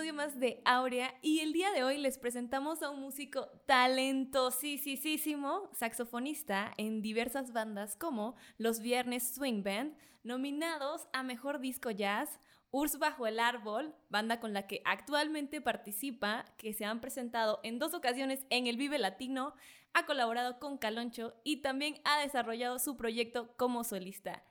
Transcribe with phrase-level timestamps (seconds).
[0.00, 5.68] episodio más de Aurea y el día de hoy les presentamos a un músico talentosísimo,
[5.74, 12.98] saxofonista en diversas bandas como Los Viernes Swing Band, nominados a Mejor Disco Jazz, Urs
[12.98, 17.92] Bajo el Árbol, banda con la que actualmente participa, que se han presentado en dos
[17.92, 19.52] ocasiones en el Vive Latino,
[19.92, 24.42] ha colaborado con Caloncho y también ha desarrollado su proyecto como solista.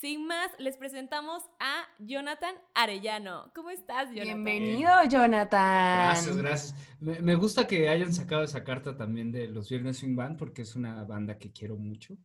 [0.00, 3.50] Sin más, les presentamos a Jonathan Arellano.
[3.52, 4.44] ¿Cómo estás, Jonathan?
[4.44, 6.04] Bienvenido, Jonathan.
[6.06, 6.74] Gracias, gracias.
[7.00, 10.76] Me, gusta que hayan sacado esa carta también de los Viernes Swing Band porque es
[10.76, 12.16] una banda que quiero mucho.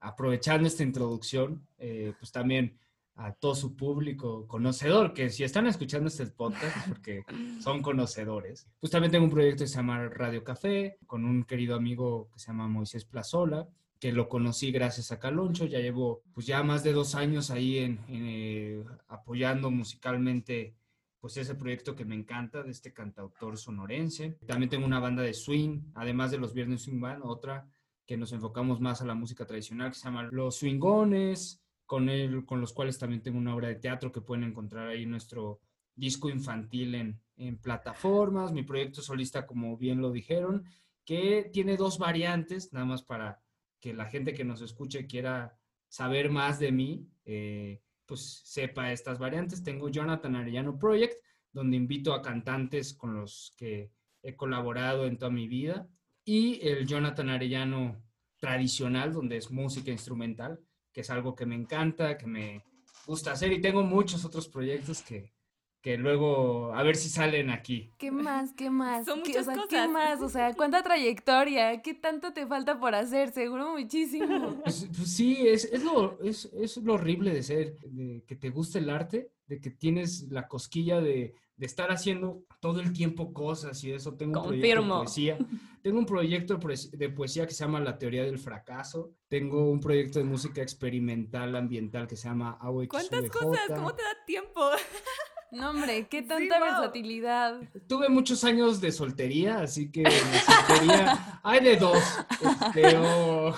[0.00, 2.78] Aprovechando esta introducción, eh, pues también
[3.16, 7.24] a todo su público conocedor, que si están escuchando este podcast porque
[7.60, 8.66] son conocedores.
[8.80, 12.38] Pues también tengo un proyecto que se llama Radio Café, con un querido amigo que
[12.38, 13.68] se llama Moisés Plazola
[14.00, 17.78] que lo conocí gracias a Caloncho, ya llevo pues ya más de dos años ahí
[17.78, 20.74] en, eh, apoyando musicalmente
[21.20, 24.38] pues ese proyecto que me encanta de este cantautor sonorense.
[24.46, 27.68] También tengo una banda de swing, además de los Viernes Swing Band, otra
[28.06, 32.46] que nos enfocamos más a la música tradicional que se llama Los Swingones, con, el,
[32.46, 35.60] con los cuales también tengo una obra de teatro que pueden encontrar ahí nuestro
[35.94, 40.64] disco infantil en, en plataformas, mi proyecto solista como bien lo dijeron,
[41.04, 43.42] que tiene dos variantes, nada más para
[43.80, 49.18] que la gente que nos escuche quiera saber más de mí, eh, pues sepa estas
[49.18, 49.62] variantes.
[49.62, 51.14] Tengo Jonathan Arellano Project,
[51.52, 53.90] donde invito a cantantes con los que
[54.22, 55.88] he colaborado en toda mi vida,
[56.24, 58.02] y el Jonathan Arellano
[58.38, 60.60] tradicional, donde es música instrumental,
[60.92, 62.64] que es algo que me encanta, que me
[63.06, 65.32] gusta hacer, y tengo muchos otros proyectos que,
[65.80, 67.92] que luego a ver si salen aquí.
[67.98, 68.52] ¿Qué más?
[68.52, 69.06] ¿Qué más?
[69.06, 69.68] Son ¿Qué, muchas o sea, cosas.
[69.70, 70.20] ¿Qué más?
[70.20, 71.80] O sea, ¿cuánta trayectoria?
[71.80, 73.30] ¿Qué tanto te falta por hacer?
[73.32, 74.60] Seguro muchísimo.
[74.62, 78.50] Pues, pues sí, es, es, lo, es, es, lo horrible de ser, de que te
[78.50, 83.32] guste el arte, de que tienes la cosquilla de, de estar haciendo todo el tiempo
[83.32, 84.14] cosas y eso.
[84.14, 85.38] Tengo un proyecto de poesía.
[85.82, 86.58] Tengo un proyecto
[86.92, 89.12] de poesía que se llama La teoría del fracaso.
[89.28, 93.60] Tengo un proyecto de música experimental ambiental que se llama Agua ¿Cuántas cosas?
[93.68, 94.60] ¿Cómo te da tiempo?
[95.52, 97.60] No, hombre, qué tanta versatilidad.
[97.88, 102.02] Tuve muchos años de soltería, así que soltería hay de dos.
[102.40, 103.52] Este, o,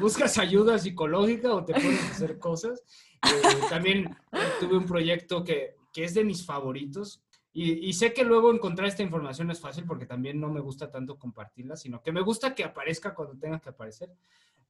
[0.00, 2.82] buscas ayuda psicológica o te pones a hacer cosas.
[3.24, 4.16] Eh, también
[4.58, 7.22] tuve un proyecto que, que, es de mis favoritos.
[7.52, 10.90] Y, y, sé que luego encontrar esta información es fácil porque también no me gusta
[10.90, 14.10] tanto compartirla, sino que me gusta que aparezca cuando tenga que aparecer.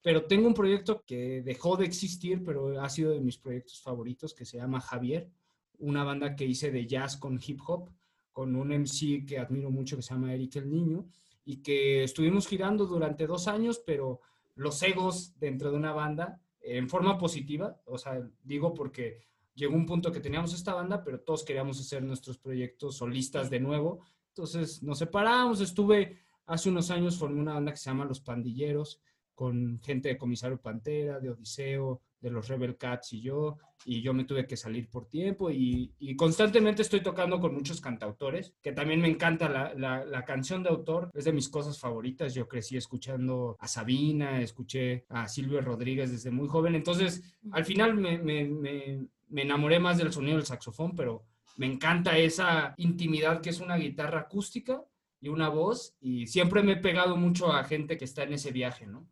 [0.02, 4.34] Pero tengo un proyecto que dejó de existir, pero ha sido de mis proyectos favoritos,
[4.34, 5.30] que se llama Javier
[5.82, 7.90] una banda que hice de jazz con hip hop,
[8.32, 11.06] con un MC que admiro mucho que se llama Eric el Niño,
[11.44, 14.20] y que estuvimos girando durante dos años, pero
[14.54, 19.18] los egos dentro de una banda, en forma positiva, o sea, digo porque
[19.54, 23.60] llegó un punto que teníamos esta banda, pero todos queríamos hacer nuestros proyectos solistas de
[23.60, 28.20] nuevo, entonces nos separamos, estuve, hace unos años formé una banda que se llama Los
[28.20, 29.00] Pandilleros,
[29.34, 34.14] con gente de Comisario Pantera, de Odiseo, de los Rebel Cats y yo, y yo
[34.14, 39.00] me tuve que salir por tiempo y, constantemente estoy tocando con muchos cantautores, que también
[39.00, 43.56] me encanta la, la, canción de autor, es de mis cosas favoritas, yo crecí escuchando
[43.58, 49.06] a Sabina, escuché a Silvio Rodríguez desde muy joven, entonces al final me, me, me,
[49.28, 51.24] me enamoré más del sonido del saxofón, pero
[51.56, 54.84] me encanta esa intimidad que es una guitarra acústica
[55.20, 58.52] y una voz, y siempre me he pegado mucho a gente que está en ese
[58.52, 59.08] viaje, ¿no?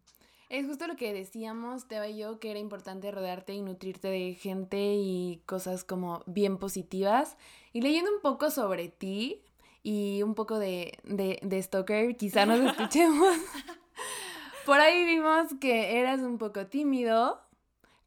[0.51, 4.35] Es justo lo que decíamos, Teba y yo, que era importante rodearte y nutrirte de
[4.35, 7.37] gente y cosas como bien positivas.
[7.73, 9.45] Y leyendo un poco sobre ti
[9.85, 13.33] y un poco de, de, de Stoker, quizá nos escuchemos.
[14.67, 17.41] Por ahí vimos que eras un poco tímido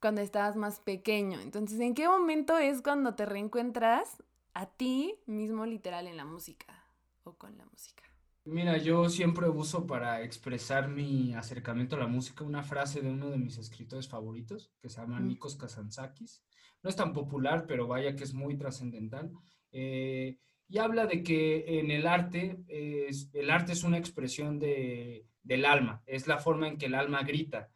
[0.02, 1.40] cuando estabas más pequeño.
[1.40, 4.22] Entonces, ¿en qué momento es cuando te reencuentras
[4.54, 6.84] a ti mismo literal en la música
[7.24, 8.03] o con la música?
[8.46, 13.30] Mira, yo siempre uso para expresar mi acercamiento a la música una frase de uno
[13.30, 16.44] de mis escritores favoritos, que se llama Nikos Kazantzakis.
[16.82, 19.32] No es tan popular, pero vaya que es muy trascendental.
[19.72, 25.64] Eh, y habla de que en el arte, el arte es una expresión de, del
[25.66, 27.70] alma, es la forma en que el alma grita.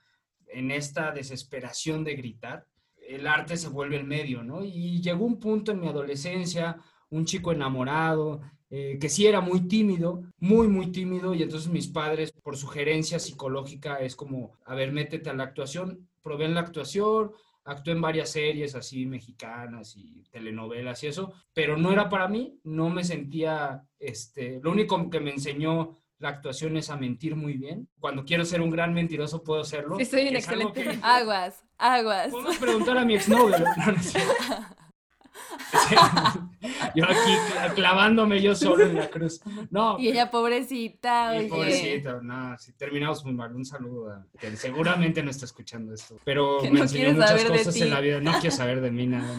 [0.48, 2.68] En esta desesperación de gritar,
[2.98, 4.66] el arte se vuelve el medio, ¿no?
[4.66, 6.78] Y llegó un punto en mi adolescencia,
[7.10, 11.88] un chico enamorado, eh, que sí era muy tímido, muy, muy tímido, y entonces mis
[11.88, 16.62] padres, por sugerencia psicológica, es como, a ver, métete a la actuación, probé en la
[16.62, 17.32] actuación,
[17.64, 22.60] actué en varias series así mexicanas y telenovelas y eso, pero no era para mí,
[22.64, 27.54] no me sentía, este, lo único que me enseñó la actuación es a mentir muy
[27.54, 27.88] bien.
[28.00, 30.00] Cuando quiero ser un gran mentiroso puedo serlo.
[30.00, 31.00] Estoy un excelente.
[31.04, 32.32] Aguas, aguas.
[32.32, 33.58] Podemos preguntar a mi exnovio.
[36.96, 39.42] yo aquí clavándome yo solo en la cruz.
[39.70, 39.98] No.
[40.00, 41.48] Y ella pobrecita, oye.
[41.48, 43.56] Pobrecita, no, si terminamos muy mal.
[43.56, 46.18] Un saludo a que seguramente no está escuchando esto.
[46.24, 48.22] Pero me enseñó muchas cosas en la vida.
[48.22, 49.38] No quiero saber de mí nada.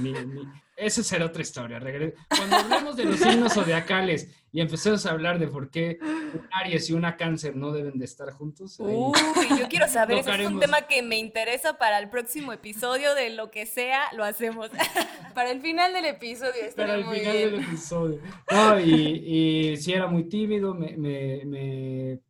[0.78, 1.80] Esa será otra historia.
[2.28, 6.88] Cuando hablemos de los signos zodiacales y empecemos a hablar de por qué un Aries
[6.88, 8.76] y una Cáncer no deben de estar juntos.
[8.78, 9.12] Uy,
[9.58, 13.30] yo quiero saber, ese es un tema que me interesa para el próximo episodio de
[13.30, 14.70] lo que sea, lo hacemos.
[15.34, 16.52] para el final del episodio.
[16.76, 18.20] Para el final del episodio.
[18.50, 22.20] No, y, si era muy tímido, me, me, me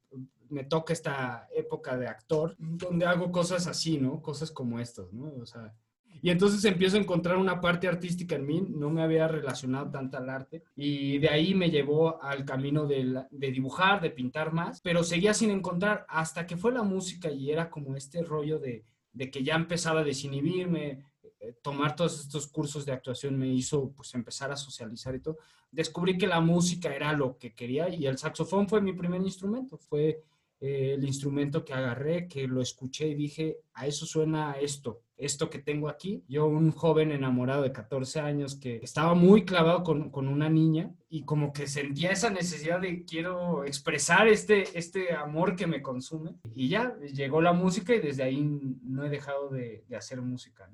[0.51, 4.23] me toca esta época de actor, donde hago cosas así, ¿no?
[4.23, 5.31] Cosas como estas, ¿no?
[5.43, 5.75] O sea,
[6.23, 10.17] y entonces empiezo a encontrar una parte artística en mí, no me había relacionado tanto
[10.17, 14.81] al arte y de ahí me llevó al camino de, de, dibujar, de pintar más,
[14.81, 18.85] pero seguía sin encontrar hasta que fue la música y era como este rollo de,
[19.13, 21.05] de que ya empezaba a desinhibirme,
[21.41, 25.39] eh, tomar todos estos cursos de actuación me hizo pues empezar a socializar y todo.
[25.71, 29.79] Descubrí que la música era lo que quería y el saxofón fue mi primer instrumento,
[29.79, 30.23] fue
[30.61, 35.49] eh, el instrumento que agarré, que lo escuché y dije, a eso suena esto, esto
[35.51, 36.25] que tengo aquí.
[36.29, 40.93] Yo, un joven enamorado de 14 años que estaba muy clavado con, con, una niña
[41.09, 46.35] y como que sentía esa necesidad de quiero expresar este, este amor que me consume.
[46.55, 48.43] Y ya, llegó la música y desde ahí
[48.83, 50.69] no he dejado de, de hacer música.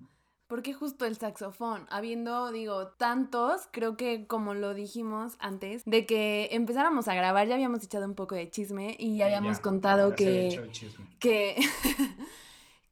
[0.46, 6.48] Porque justo el saxofón, habiendo, digo, tantos, creo que como lo dijimos antes, de que
[6.52, 10.70] empezáramos a grabar, ya habíamos echado un poco de chisme y ya habíamos contado que,
[11.18, 11.56] que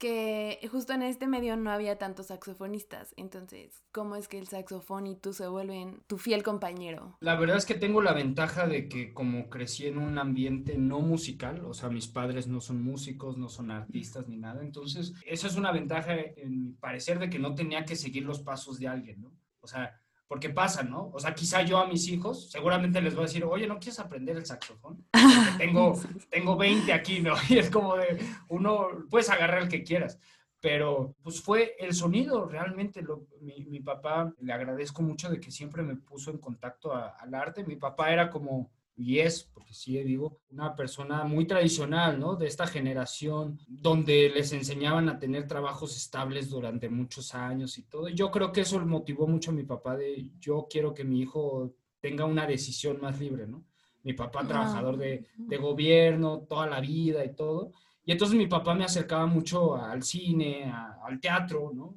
[0.03, 3.15] que justo en este medio no había tantos saxofonistas.
[3.17, 7.17] Entonces, ¿cómo es que el saxofón y tú se vuelven tu fiel compañero?
[7.21, 10.99] La verdad es que tengo la ventaja de que como crecí en un ambiente no
[10.99, 14.65] musical, o sea, mis padres no son músicos, no son artistas ni nada.
[14.65, 18.41] Entonces, esa es una ventaja en mi parecer de que no tenía que seguir los
[18.41, 19.33] pasos de alguien, ¿no?
[19.61, 20.02] O sea,
[20.33, 21.11] porque pasa, ¿no?
[21.13, 23.99] O sea, quizá yo a mis hijos seguramente les voy a decir, oye, ¿no quieres
[23.99, 25.05] aprender el saxofón?
[25.59, 25.93] tengo,
[26.31, 27.35] tengo 20 aquí, ¿no?
[27.51, 28.19] Y es como de,
[28.49, 30.19] uno, puedes agarrar el que quieras.
[30.59, 33.03] Pero pues fue el sonido, realmente.
[33.03, 37.35] Lo, mi, mi, papá, le agradezco mucho de que siempre me puso en contacto al
[37.35, 37.63] arte.
[37.65, 42.37] Mi papá era como y es, porque sí digo, una persona muy tradicional, ¿no?
[42.37, 48.09] De esta generación, donde les enseñaban a tener trabajos estables durante muchos años y todo.
[48.09, 51.75] Yo creo que eso motivó mucho a mi papá de, yo quiero que mi hijo
[52.01, 53.65] tenga una decisión más libre, ¿no?
[54.03, 57.73] Mi papá trabajador de, de gobierno toda la vida y todo.
[58.05, 60.73] Y entonces mi papá me acercaba mucho al cine,
[61.05, 61.95] al teatro, ¿no?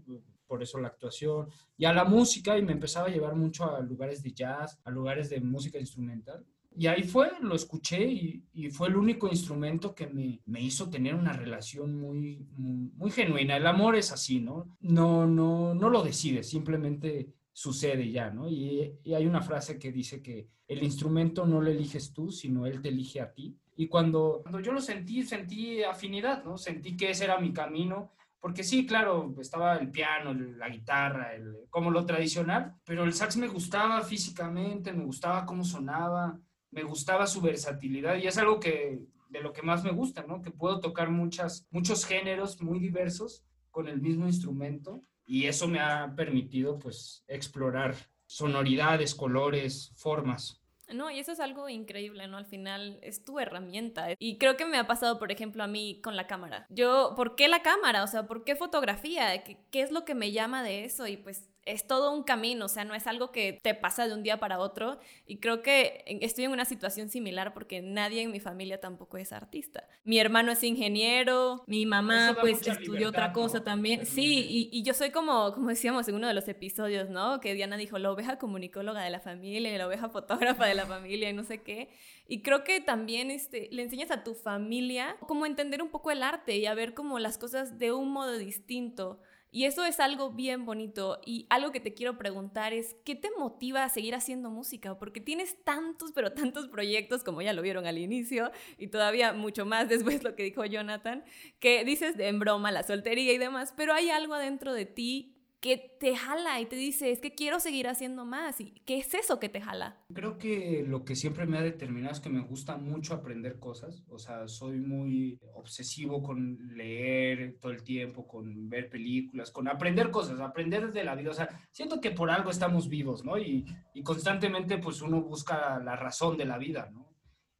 [0.47, 3.79] por eso la actuación, y a la música, y me empezaba a llevar mucho a
[3.81, 6.45] lugares de jazz, a lugares de música instrumental.
[6.77, 11.15] Y ahí fue, lo escuché y, fue el único instrumento que me, me hizo tener
[11.15, 13.55] una relación muy, muy, genuina.
[13.55, 14.75] El amor es así, ¿no?
[14.81, 18.49] No, no, no lo decides, simplemente sucede ya, ¿no?
[18.49, 22.65] Y, y, hay una frase que dice que el instrumento no lo eliges tú, sino
[22.65, 23.55] él te elige a ti.
[23.77, 26.57] Y cuando, cuando yo lo sentí, sentí afinidad, ¿no?
[26.57, 28.11] Sentí que ese era mi camino.
[28.45, 33.37] Porque sí, claro, estaba el piano, la guitarra, el, como lo tradicional, pero el sax
[33.37, 36.39] me gustaba físicamente, me gustaba cómo sonaba,
[36.75, 40.41] me gustaba su versatilidad y es algo que de lo que más me gusta, ¿no?
[40.41, 45.79] Que puedo tocar muchas, muchos géneros muy diversos con el mismo instrumento y eso me
[45.79, 50.61] ha permitido pues explorar sonoridades, colores, formas.
[50.93, 52.37] No, y eso es algo increíble, ¿no?
[52.37, 54.09] Al final es tu herramienta.
[54.19, 56.67] Y creo que me ha pasado, por ejemplo, a mí con la cámara.
[56.69, 58.03] Yo, ¿por qué la cámara?
[58.03, 59.43] O sea, ¿por qué fotografía?
[59.43, 61.07] ¿Qué, qué es lo que me llama de eso?
[61.07, 64.13] Y pues es todo un camino, o sea, no es algo que te pasa de
[64.13, 64.99] un día para otro.
[65.25, 69.33] Y creo que estoy en una situación similar porque nadie en mi familia tampoco es
[69.33, 69.87] artista.
[70.03, 74.05] Mi hermano es ingeniero, mi mamá pues estudió otra cosa también.
[74.05, 77.41] Sí, y, y, yo soy como, como decíamos en uno de los episodios, ¿no?
[77.41, 80.85] Que Diana dijo, la oveja comunicóloga de la familia y la oveja fotógrafa de la
[80.85, 81.89] familia y no sé qué.
[82.27, 86.21] Y creo que también este, le enseñas a tu familia cómo entender un poco el
[86.21, 89.19] arte y a ver como las cosas de un modo distinto.
[89.55, 93.29] Y eso es algo bien bonito y algo que te quiero preguntar es, ¿qué te
[93.37, 94.99] motiva a seguir haciendo música?
[94.99, 99.65] Porque tienes tantos, pero tantos proyectos, como ya lo vieron al inicio, y todavía mucho
[99.65, 101.23] más después lo que dijo Jonathan,
[101.61, 105.34] que dices de en broma la soltería y demás, pero hay algo adentro de ti
[105.59, 108.61] que te jala y te dice, es que quiero seguir haciendo más.
[108.61, 109.97] ¿Y qué es eso que te jala?
[110.13, 114.03] Creo que lo que siempre me ha determinado es que me gusta mucho aprender cosas.
[114.09, 120.11] O sea, soy muy obsesivo con leer todo el tiempo, con ver películas, con aprender
[120.11, 121.31] cosas, aprender de la vida.
[121.31, 123.37] O sea, siento que por algo estamos vivos, ¿no?
[123.37, 127.09] Y, y constantemente pues uno busca la razón de la vida, ¿no?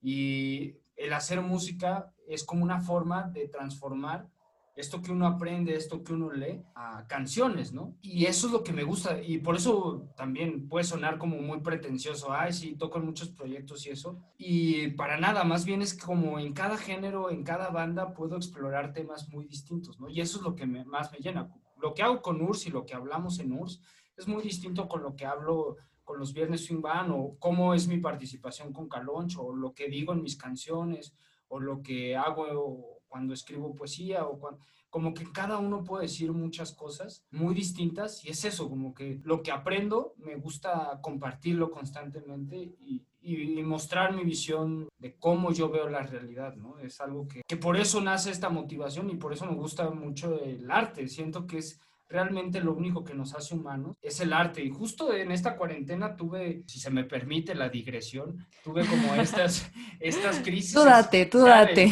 [0.02, 4.30] Y el hacer música es como una forma de transformar
[4.75, 7.96] esto que uno aprende, esto que uno lee, a canciones, ¿no?
[8.01, 11.62] Y eso es lo que me gusta y por eso también puede sonar como muy
[11.62, 14.20] pretencioso, ay, sí, toco en muchos proyectos y eso.
[14.38, 18.91] Y para nada, más bien es como en cada género, en cada banda puedo explorar
[18.91, 20.10] temas muy distintos, ¿no?
[20.10, 21.50] Y eso es lo que más me llena.
[21.82, 23.82] Lo que hago con URSS y lo que hablamos en URSS
[24.17, 27.88] es muy distinto con lo que hablo con los Viernes Swing Band o cómo es
[27.88, 31.15] mi participación con Caloncho o lo que digo en mis canciones
[31.48, 34.59] o lo que hago cuando escribo poesía o cuando,
[34.89, 39.19] como que cada uno puede decir muchas cosas muy distintas y es eso, como que
[39.24, 45.69] lo que aprendo me gusta compartirlo constantemente y, y, mostrar mi visión de cómo yo
[45.69, 46.79] veo la realidad, ¿no?
[46.79, 50.39] Es algo que, que por eso nace esta motivación y por eso me gusta mucho
[50.41, 54.63] el arte, siento que es realmente lo único que nos hace humanos es el arte.
[54.63, 59.69] Y justo en esta cuarentena tuve, si se me permite la digresión, tuve como estas,
[60.00, 60.74] estas crisis.
[60.74, 61.91] Tú date, tú date.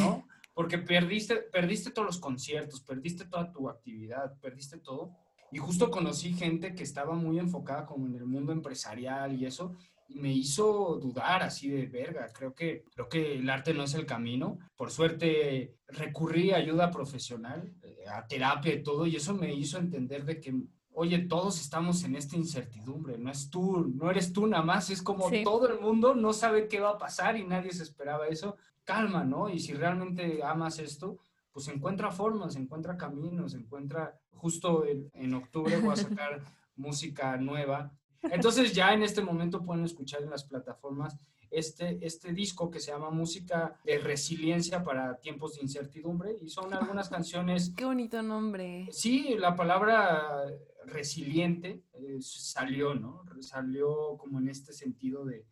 [0.54, 5.12] Porque perdiste, perdiste todos los conciertos, perdiste toda tu actividad, perdiste todo.
[5.52, 9.76] Y justo conocí gente que estaba muy enfocada como en el mundo empresarial y eso,
[10.08, 12.28] y me hizo dudar así de verga.
[12.34, 14.58] Creo que, creo que el arte no es el camino.
[14.76, 19.78] Por suerte recurrí a ayuda profesional, eh, a terapia y todo, y eso me hizo
[19.78, 20.54] entender de que,
[20.92, 25.02] oye, todos estamos en esta incertidumbre, no es tú, no eres tú nada más, es
[25.02, 28.58] como todo el mundo no sabe qué va a pasar y nadie se esperaba eso.
[28.84, 29.50] Calma, ¿no?
[29.50, 31.20] Y si realmente amas esto,
[31.52, 36.44] pues encuentra formas, encuentra caminos, encuentra, justo en, en octubre voy a sacar
[36.76, 37.94] música nueva
[38.32, 41.18] entonces ya en este momento pueden escuchar en las plataformas
[41.52, 46.74] este, este disco que se llama Música de Resiliencia para Tiempos de Incertidumbre y son
[46.74, 47.74] algunas canciones...
[47.76, 48.88] Qué bonito nombre.
[48.92, 50.46] Sí, la palabra
[50.86, 53.24] resiliente eh, salió, ¿no?
[53.42, 55.46] Salió como en este sentido de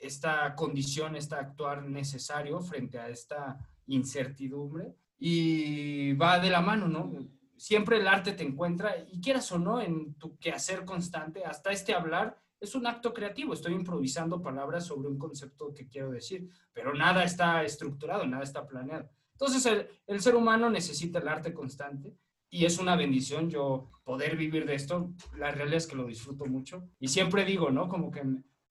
[0.00, 7.12] esta condición, este actuar necesario frente a esta incertidumbre y va de la mano, ¿no?
[7.58, 11.92] siempre el arte te encuentra y quieras o no en tu quehacer constante, hasta este
[11.92, 16.94] hablar es un acto creativo, estoy improvisando palabras sobre un concepto que quiero decir, pero
[16.94, 19.08] nada está estructurado, nada está planeado.
[19.32, 22.16] Entonces el, ser humano necesita el arte constante
[22.50, 26.46] y es una bendición yo poder vivir de esto, la realidad es que lo disfruto
[26.46, 27.88] mucho y siempre digo, ¿no?
[27.88, 28.22] Como que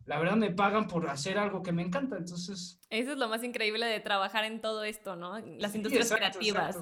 [0.07, 2.79] la verdad me pagan por hacer algo que me encanta, entonces...
[2.89, 5.37] Eso es lo más increíble de trabajar en todo esto, ¿no?
[5.39, 6.77] Las industrias creativas.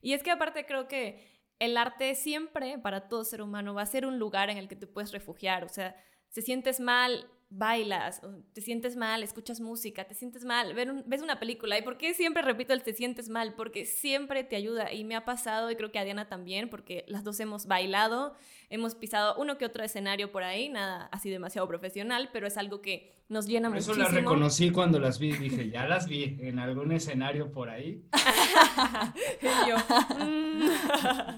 [0.00, 3.86] Y es que aparte creo que el arte siempre, para todo ser humano, va a
[3.86, 5.64] ser un lugar en el que te puedes refugiar.
[5.64, 5.96] O sea,
[6.28, 8.20] si sientes mal, bailas,
[8.52, 11.78] te sientes mal, escuchas música, te sientes mal, ves una película.
[11.78, 13.54] ¿Y por qué siempre repito el te sientes mal?
[13.54, 17.04] Porque siempre te ayuda y me ha pasado y creo que a Diana también, porque
[17.08, 18.34] las dos hemos bailado,
[18.68, 22.82] hemos pisado uno que otro escenario por ahí, nada así demasiado profesional, pero es algo
[22.82, 23.94] que nos llena muchísimo.
[23.94, 28.02] Eso las reconocí cuando las vi, dije, ya las vi en algún escenario por ahí.
[29.42, 29.76] y yo,
[30.24, 30.68] mm".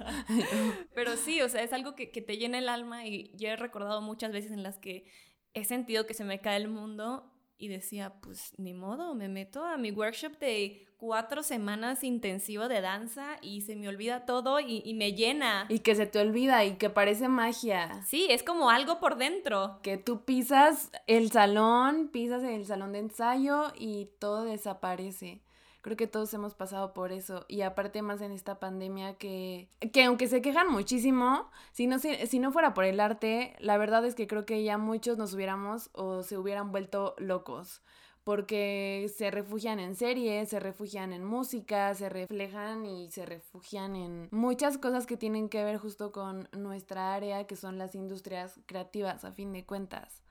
[0.94, 3.56] pero sí, o sea, es algo que, que te llena el alma y yo he
[3.56, 5.04] recordado muchas veces en las que
[5.54, 9.64] he sentido que se me cae el mundo y decía, pues ni modo, me meto
[9.64, 14.94] a mi workshop de cuatro semanas intensivo de danza y se me olvida todo y,
[14.94, 15.66] me llena.
[15.68, 18.02] Y que se te olvida y que parece magia.
[18.06, 19.80] Sí, es como algo por dentro.
[19.82, 25.42] Que tú pisas el salón, pisas el salón de ensayo y todo desaparece.
[25.82, 27.44] Creo que todos hemos pasado por eso.
[27.48, 32.38] Y aparte más en esta pandemia que, que aunque se quejan muchísimo, si no, si
[32.38, 35.90] no fuera por el arte, la verdad es que creo que ya muchos nos hubiéramos
[35.92, 37.82] o se hubieran vuelto locos
[38.24, 44.28] porque se refugian en series, se refugian en música, se reflejan y se refugian en
[44.30, 49.24] muchas cosas que tienen que ver justo con nuestra área, que son las industrias creativas,
[49.24, 50.22] a fin de cuentas.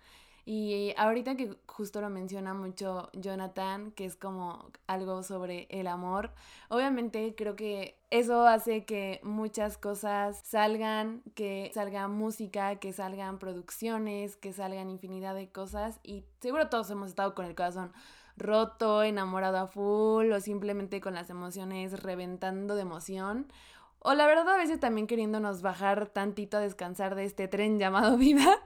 [0.51, 6.31] Y ahorita que justo lo menciona mucho Jonathan, que es como algo sobre el amor,
[6.69, 14.37] obviamente creo que eso hace que muchas cosas salgan, que salga música, que salgan producciones,
[14.37, 17.93] que salgan infinidad de cosas y seguro todos hemos estado con el corazón
[18.35, 23.45] roto, enamorado a full o simplemente con las emociones reventando de emoción.
[23.99, 28.17] O la verdad a veces también queriéndonos bajar tantito a descansar de este tren llamado
[28.17, 28.57] vida.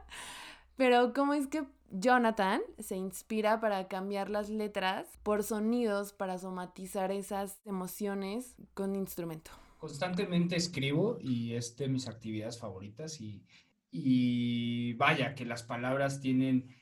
[0.76, 7.12] Pero ¿cómo es que Jonathan se inspira para cambiar las letras por sonidos para somatizar
[7.12, 9.52] esas emociones con instrumento?
[9.78, 13.46] Constantemente escribo y es de mis actividades favoritas y,
[13.92, 16.74] y vaya que las palabras tienen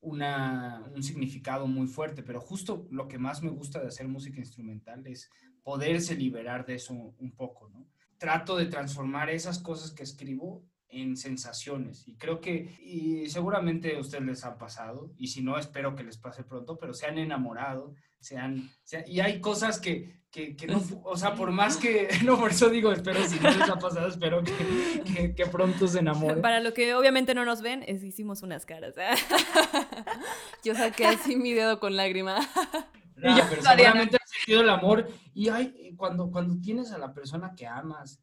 [0.00, 4.38] una, un significado muy fuerte, pero justo lo que más me gusta de hacer música
[4.38, 5.30] instrumental es
[5.62, 7.88] poderse liberar de eso un poco, ¿no?
[8.18, 12.06] Trato de transformar esas cosas que escribo en sensaciones.
[12.06, 16.04] Y creo que, y seguramente a ustedes les ha pasado, y si no, espero que
[16.04, 18.70] les pase pronto, pero se han enamorado, se han,
[19.06, 22.68] y hay cosas que, que, que, no, o sea, por más que, no, por eso
[22.68, 26.42] digo, espero, si no les ha pasado, espero que, que pronto se enamoren.
[26.42, 28.94] Para lo que obviamente no nos ven, es, hicimos unas caras.
[28.96, 29.10] ¿eh?
[30.64, 32.38] Yo saqué así mi dedo con lágrima.
[33.16, 37.54] No, pero seguramente has sentido el amor y hay, cuando, cuando tienes a la persona
[37.56, 38.22] que amas,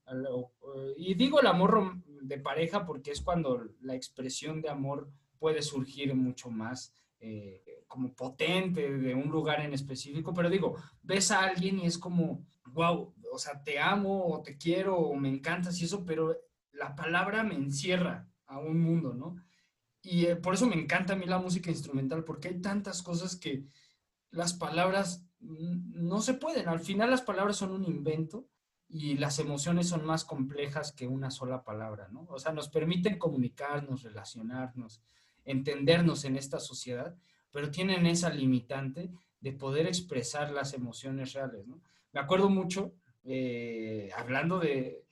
[0.95, 6.13] y digo el amor de pareja porque es cuando la expresión de amor puede surgir
[6.15, 11.79] mucho más eh, como potente de un lugar en específico, pero digo, ves a alguien
[11.79, 15.85] y es como, wow, o sea, te amo o te quiero o me encantas y
[15.85, 16.35] eso, pero
[16.71, 19.35] la palabra me encierra a un mundo, ¿no?
[20.01, 23.35] Y eh, por eso me encanta a mí la música instrumental, porque hay tantas cosas
[23.35, 23.65] que
[24.29, 26.67] las palabras no se pueden.
[26.67, 28.47] Al final las palabras son un invento
[28.87, 32.25] y las emociones son más complejas que una sola palabra, ¿no?
[32.29, 35.01] O sea, nos permiten comunicarnos, relacionarnos,
[35.43, 37.15] entendernos en esta sociedad,
[37.51, 41.81] pero tienen esa limitante de poder expresar las emociones reales, ¿no?
[42.13, 45.03] Me acuerdo mucho, eh, hablando de,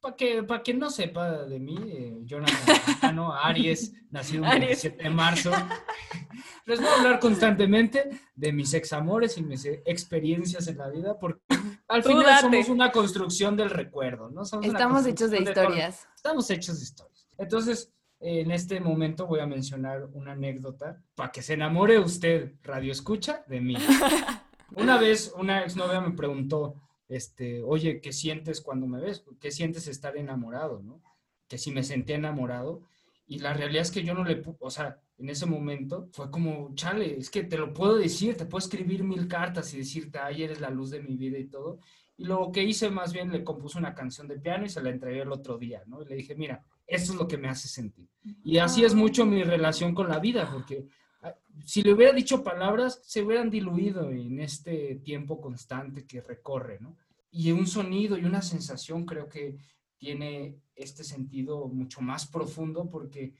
[0.00, 5.10] para que, para que no sepa de mí, eh, Jonathan Aries, nacido el 27 de
[5.10, 5.50] marzo,
[6.66, 11.40] les voy a hablar constantemente de mis examores y mis experiencias en la vida, porque
[11.88, 14.42] al final somos una construcción del recuerdo, ¿no?
[14.42, 16.08] Estamos hechos de historias.
[16.14, 17.28] estamos hechos de historias.
[17.36, 22.92] Entonces, en este momento voy a mencionar una anécdota para que se enamore usted, radio
[22.92, 23.76] escucha, de mí.
[24.76, 26.74] Una vez una exnovia me preguntó,
[27.08, 29.24] este, oye, ¿qué sientes cuando me ves?
[29.40, 31.00] ¿Qué sientes estar enamorado, no?
[31.46, 32.82] Que si me sentía enamorado.
[33.26, 36.74] Y la realidad es que yo no le, o sea, en ese momento fue como,
[36.74, 40.42] chale, es que te lo puedo decir, te puedo escribir mil cartas y decirte, ay,
[40.42, 41.80] eres la luz de mi vida y todo.
[42.16, 44.90] Y lo que hice más bien le compuse una canción de piano y se la
[44.90, 46.02] entregué el otro día, ¿no?
[46.02, 48.08] Y le dije, mira, esto es lo que me hace sentir.
[48.44, 50.86] Y así es mucho mi relación con la vida, porque
[51.64, 56.96] si le hubiera dicho palabras, se hubieran diluido en este tiempo constante que recorre, ¿no?
[57.30, 59.56] Y un sonido y una sensación creo que
[59.96, 63.32] tiene este sentido mucho más profundo porque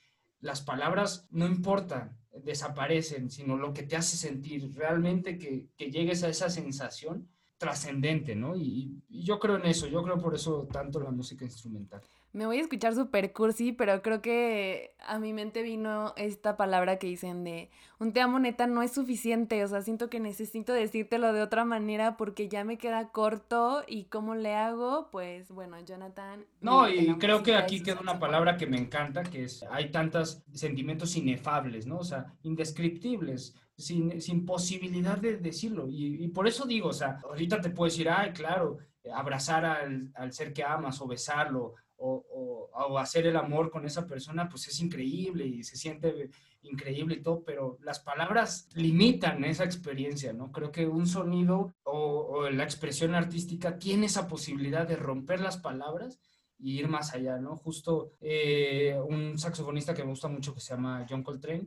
[0.45, 6.29] las palabras no importan, desaparecen, sino lo que te hace sentir realmente que, llegues a
[6.29, 8.57] esa sensación trascendente, ¿no?
[8.57, 12.03] y, yo creo en eso, yo creo por eso tanto la música instrumental.
[12.35, 16.99] Me voy a escuchar super cursi, pero creo que a mi mente vino esta palabra
[16.99, 20.73] que dicen de un te amo neta no es suficiente, o sea, siento que necesito
[20.73, 25.77] decírtelo de otra manera porque ya me queda corto y cómo le hago, pues bueno,
[25.85, 26.45] Jonathan.
[26.61, 30.43] No, y creo que aquí queda una palabra que me encanta, que es, hay tantos
[30.53, 31.99] sentimientos inefables, ¿no?
[31.99, 33.55] O sea, indescriptibles.
[33.77, 35.87] Sin, posibilidad de decirlo.
[35.89, 38.79] Y, por eso digo, o sea, ahorita te puedo decir, ay, claro,
[39.13, 44.49] abrazar al, ser que amas o besarlo o, o, hacer el amor con esa persona,
[44.49, 46.31] pues es increíble y se siente
[46.65, 50.51] increíble y todo, pero las palabras limitan esa experiencia, ¿no?
[50.51, 56.19] Creo que un sonido o, la expresión artística tiene esa posibilidad de romper las palabras
[56.59, 57.57] y ir más allá, ¿no?
[57.57, 61.67] Justo eh, un saxofonista que me gusta mucho que se llama John Coltrane,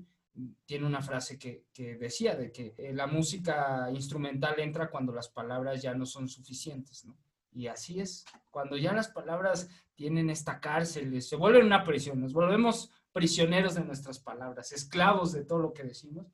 [0.66, 5.30] tiene una frase que, que, decía de que eh, la música instrumental entra cuando las
[5.30, 7.18] palabras ya no son suficientes, ¿no?
[7.52, 12.34] Y así es, cuando ya las palabras tienen esta cárcel, se vuelven una prisión, nos
[12.34, 16.28] volvemos prisioneros de nuestras palabras, esclavos de todo lo que decimos,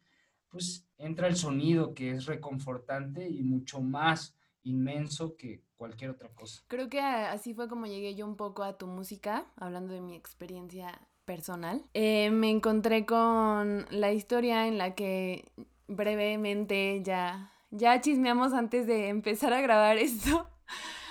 [0.49, 6.61] pues entra el sonido que es reconfortante y mucho más inmenso que cualquier otra cosa.
[6.67, 10.15] Creo que así fue como llegué yo un poco a tu música, hablando de mi
[10.15, 11.83] experiencia personal.
[11.93, 15.45] Eh, me encontré con la historia en la que
[15.87, 20.49] brevemente ya, ya chismeamos antes de empezar a grabar esto.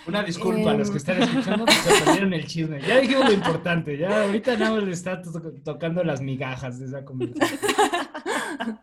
[0.07, 1.29] Una disculpa a los que están em.
[1.29, 2.81] escuchando, que se perdieron el chisme.
[2.81, 5.23] Ya dijimos lo importante, ya ahorita nada más le está
[5.65, 7.61] tocando las migajas de esa conversación.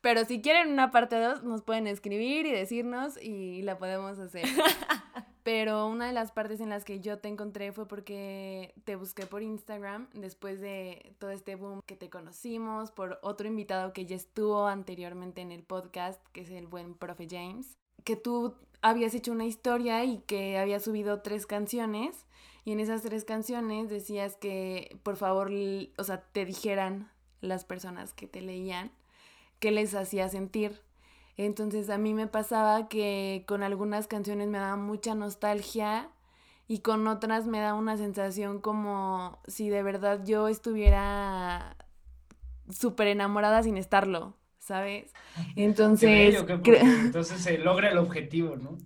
[0.00, 4.44] Pero si quieren una parte 2, nos pueden escribir y decirnos y la podemos hacer.
[5.48, 9.24] Pero una de las partes en las que yo te encontré fue porque te busqué
[9.24, 14.14] por Instagram después de todo este boom que te conocimos, por otro invitado que ya
[14.14, 19.32] estuvo anteriormente en el podcast, que es el buen profe James, que tú habías hecho
[19.32, 22.26] una historia y que había subido tres canciones
[22.66, 25.50] y en esas tres canciones decías que por favor,
[25.96, 28.92] o sea, te dijeran las personas que te leían
[29.60, 30.82] qué les hacía sentir.
[31.38, 36.10] Entonces a mí me pasaba que con algunas canciones me daba mucha nostalgia
[36.66, 41.76] y con otras me da una sensación como si de verdad yo estuviera
[42.68, 44.34] súper enamorada sin estarlo.
[44.68, 45.14] ¿sabes?
[45.56, 46.36] Entonces...
[46.64, 48.76] entonces se logra el objetivo, ¿no?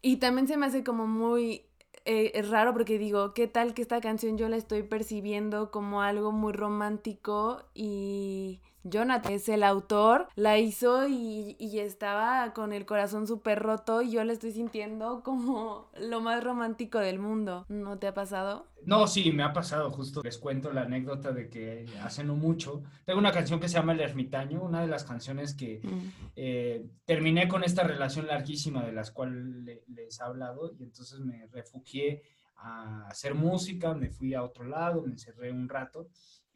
[0.00, 1.66] Y también se me hace como muy
[2.06, 6.32] eh, raro porque digo, ¿qué tal que esta canción yo la estoy percibiendo como algo
[6.32, 13.60] muy romántico y Jonathan es el autor, la hizo y, estaba con el corazón súper
[13.60, 17.66] roto y yo la estoy sintiendo como lo más romántico del mundo.
[17.68, 18.66] ¿No te ha pasado?
[18.84, 19.90] No, sí, me ha pasado.
[19.90, 23.74] Justo les cuento la anécdota de que hace no mucho tengo una canción que se
[23.74, 26.30] llama El Ermitaño, una de las canciones que mm.
[26.36, 29.44] eh, terminé con esta relación larguísima de las cuales
[29.88, 32.22] les he hablado y entonces me refugié
[32.56, 36.08] a hacer música, me fui a otro lado, me encerré un rato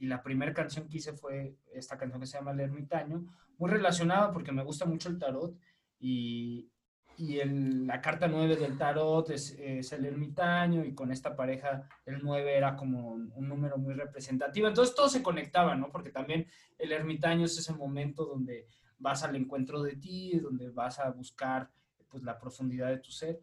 [0.02, 3.24] y la primera canción que hice fue esta canción que se llama El Ermitaño,
[3.56, 5.56] muy relacionada porque me gusta mucho el tarot
[6.00, 6.68] y,
[7.16, 11.88] y el, la carta 9 del tarot es, es, el ermitaño y con esta pareja
[12.04, 14.66] el 9 era como un, número muy representativo.
[14.66, 15.88] Entonces todo se conectaba, ¿no?
[15.92, 18.66] Porque también el ermitaño es ese momento donde
[18.98, 21.70] vas al encuentro de ti, donde vas a buscar
[22.08, 23.38] pues la profundidad de tu ser.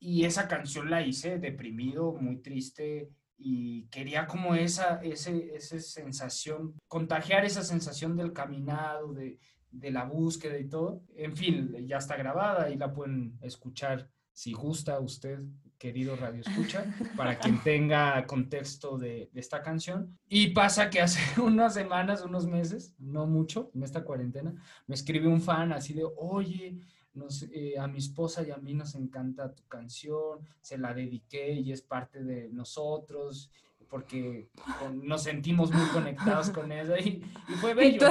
[0.00, 6.74] Y esa canción la hice deprimido, muy triste, y quería como esa, ese, esa sensación,
[6.88, 9.38] contagiar esa sensación del caminado, de,
[9.70, 11.02] de, la búsqueda y todo.
[11.16, 15.40] En fin, ya está grabada y la pueden escuchar si gusta usted,
[15.78, 16.84] querido Radio Escucha,
[17.16, 20.18] para quien tenga contexto de, de, esta canción.
[20.28, 24.54] Y pasa que hace unas semanas, unos meses, no mucho, en esta cuarentena,
[24.86, 26.78] me escribe un fan así de, oye,
[27.52, 31.72] eh, a mi esposa y a mí nos encanta tu canción, se la dediqué y
[31.72, 33.50] es parte de nosotros
[33.88, 34.48] porque
[35.02, 37.22] nos sentimos muy conectados con ella y,
[37.60, 38.08] fue bello.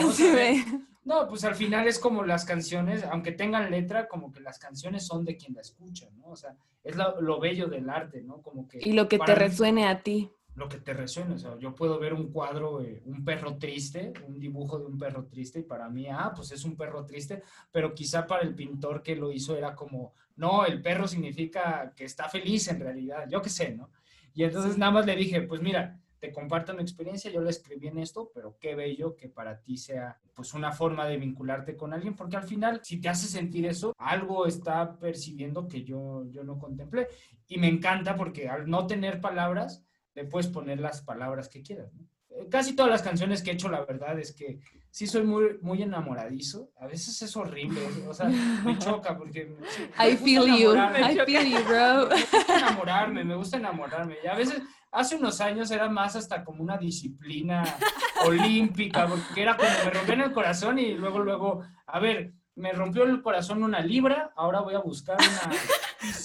[1.03, 1.27] ¿no?
[1.27, 5.25] pues al final es como las canciones, aunque tengan letra, como que las canciones son
[5.25, 6.27] de quien la escucha, ¿no?
[6.27, 8.41] O sea, es lo, bello del arte, ¿no?
[8.41, 8.79] Como que...
[8.81, 11.35] Y lo que te resuene a ti lo que te resuena.
[11.35, 14.97] O sea, yo puedo ver un cuadro, eh, un perro triste, un dibujo de un
[14.97, 18.55] perro triste, y para mí, ah, pues es un perro triste, pero quizá para el
[18.55, 23.27] pintor que lo hizo era como, no, el perro significa que está feliz en realidad,
[23.29, 23.89] yo qué sé, ¿no?
[24.33, 27.87] Y entonces nada más le dije, pues mira, te comparto mi experiencia, yo le escribí
[27.87, 31.93] en esto, pero qué bello que para ti sea pues una forma de vincularte con
[31.93, 36.45] alguien, porque al final si te hace sentir eso, algo está percibiendo que yo, yo
[36.45, 37.09] no contemplé.
[37.47, 39.83] Y me encanta porque al no tener palabras,
[40.15, 41.91] le puedes poner las palabras que quieras.
[42.29, 45.57] Eh, casi todas las canciones que he hecho, la verdad es que sí soy muy,
[45.61, 46.71] muy enamoradizo.
[46.79, 49.55] A veces es horrible, o sea, me choca porque...
[49.99, 52.09] I feel you, I feel you, bro.
[52.13, 54.17] Me gusta enamorarme, me gusta enamorarme.
[54.23, 57.63] Y a veces, hace unos años era más hasta como una disciplina
[58.25, 63.03] olímpica, porque era como me rompían el corazón y luego, luego, a ver, me rompió
[63.03, 65.55] el corazón una libra, ahora voy a buscar una...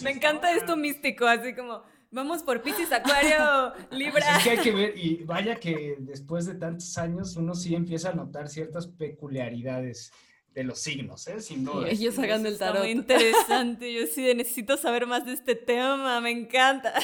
[0.03, 4.39] Me encanta esto místico, así como Vamos por Piscis, Acuario, Libra.
[4.39, 8.11] es que hay que ver, y vaya que después de tantos años uno sí empieza
[8.11, 10.11] a notar ciertas peculiaridades
[10.55, 11.41] de los signos, ¿eh?
[11.43, 11.87] Sin duda.
[11.89, 12.81] ellos sacando el tarot.
[12.81, 16.95] muy interesante, yo sí necesito saber más de este tema, me encanta.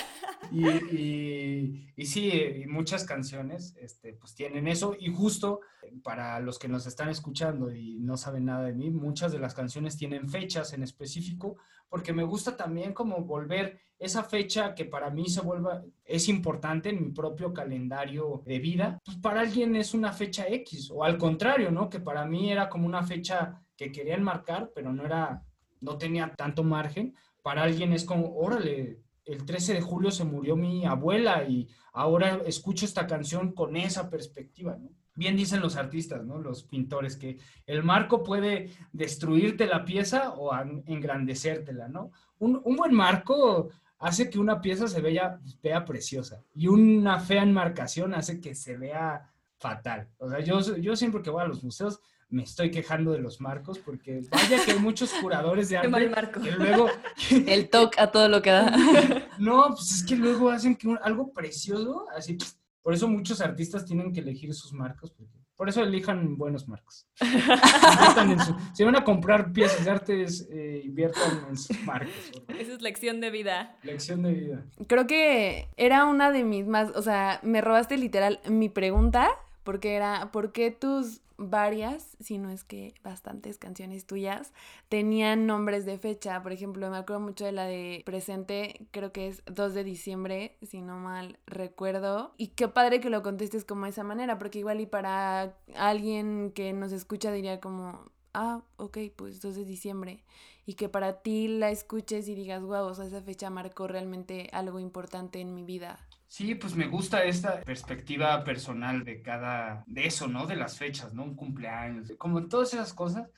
[0.51, 5.61] Y, y, y sí, y muchas canciones este, pues tienen eso, y justo
[6.03, 9.55] para los que nos están escuchando y no saben nada de mí, muchas de las
[9.55, 11.57] canciones tienen fechas en específico,
[11.95, 16.89] porque me gusta también como volver esa fecha que para mí se vuelva, es importante
[16.89, 21.17] en mi propio calendario de vida, pues para alguien es una fecha X, o al
[21.17, 21.89] contrario, ¿no?
[21.89, 25.45] Que para mí era como una fecha que querían marcar, pero no era,
[25.83, 27.15] no tenía tanto margen.
[27.43, 32.41] Para alguien es como, órale, el 13 de julio se murió mi abuela y ahora
[32.45, 34.91] escucho esta canción con esa perspectiva, ¿no?
[35.15, 36.39] Bien dicen los artistas, ¿no?
[36.39, 40.53] Los pintores, que el marco puede destruirte la pieza o
[40.87, 42.11] engrandecértela, ¿no?
[42.39, 47.43] Un, un buen marco hace que una pieza se vea, vea preciosa y una fea
[47.43, 50.09] enmarcación hace que se vea fatal.
[50.19, 53.41] O sea, yo, yo siempre que voy a los museos me estoy quejando de los
[53.41, 55.77] marcos porque vaya que hay muchos curadores de
[56.17, 56.89] arte que luego...
[57.47, 58.77] El toque a todo lo que da.
[59.39, 62.37] No, pues es que luego hacen que algo precioso, así...
[62.85, 67.09] Por eso muchos artistas tienen que elegir sus marcos porque por eso elijan buenos marcos.
[68.75, 72.13] si van a comprar piezas de arte, eh, inviertan en sus marcos.
[72.49, 73.79] Esa es lección de vida.
[73.83, 74.67] Lección de vida.
[74.87, 79.31] Creo que era una de mis más, o sea, me robaste literal mi pregunta,
[79.65, 84.53] porque era, ¿por qué tus varias, si no es que bastantes canciones tuyas,
[84.89, 86.43] tenían nombres de fecha.
[86.43, 90.57] Por ejemplo, me acuerdo mucho de la de presente, creo que es 2 de diciembre,
[90.63, 92.35] si no mal recuerdo.
[92.37, 96.53] Y qué padre que lo contestes como de esa manera, porque igual y para alguien
[96.53, 100.25] que nos escucha diría como, ah, ok, pues 2 de diciembre.
[100.67, 104.49] Y que para ti la escuches y digas, wow, o sea, esa fecha marcó realmente
[104.53, 105.99] algo importante en mi vida.
[106.35, 110.47] Sí, pues me gusta esta perspectiva personal de cada, de eso, ¿no?
[110.47, 111.23] De las fechas, ¿no?
[111.23, 113.31] Un cumpleaños, como todas esas cosas.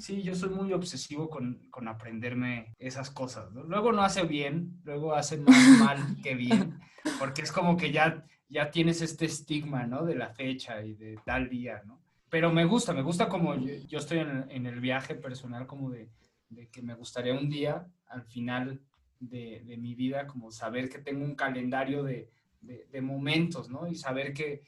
[0.00, 3.52] Sí, yo soy muy obsesivo con, con aprenderme esas cosas.
[3.52, 5.46] Luego no hace bien, luego hace más
[5.78, 6.80] mal que bien,
[7.20, 10.04] porque es como que ya, ya tienes este estigma, ¿no?
[10.04, 12.00] De la fecha y de tal día, ¿no?
[12.30, 16.10] Pero me gusta, me gusta como yo, estoy en, en, el viaje personal como de,
[16.48, 18.80] de, que me gustaría un día, al final
[19.28, 23.86] de, de mi vida, como saber que tengo un calendario de, de momentos, ¿no?
[23.86, 24.62] Y saber que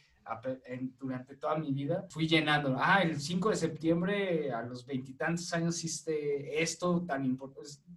[0.99, 2.77] durante toda mi vida fui llenando.
[2.79, 7.47] Ah, el 5 de septiembre a los veintitantos años hiciste esto tan importante.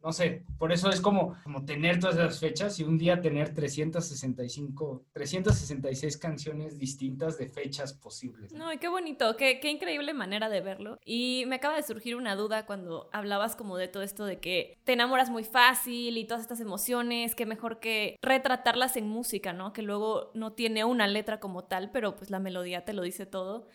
[0.01, 3.53] No sé, por eso es como, como tener todas esas fechas y un día tener
[3.53, 8.53] 365, 366 canciones distintas de fechas posibles.
[8.53, 10.99] No, y qué bonito, qué, qué increíble manera de verlo.
[11.03, 14.77] Y me acaba de surgir una duda cuando hablabas como de todo esto de que
[14.85, 19.73] te enamoras muy fácil y todas estas emociones, que mejor que retratarlas en música, ¿no?
[19.73, 23.25] Que luego no tiene una letra como tal, pero pues la melodía te lo dice
[23.25, 23.65] todo.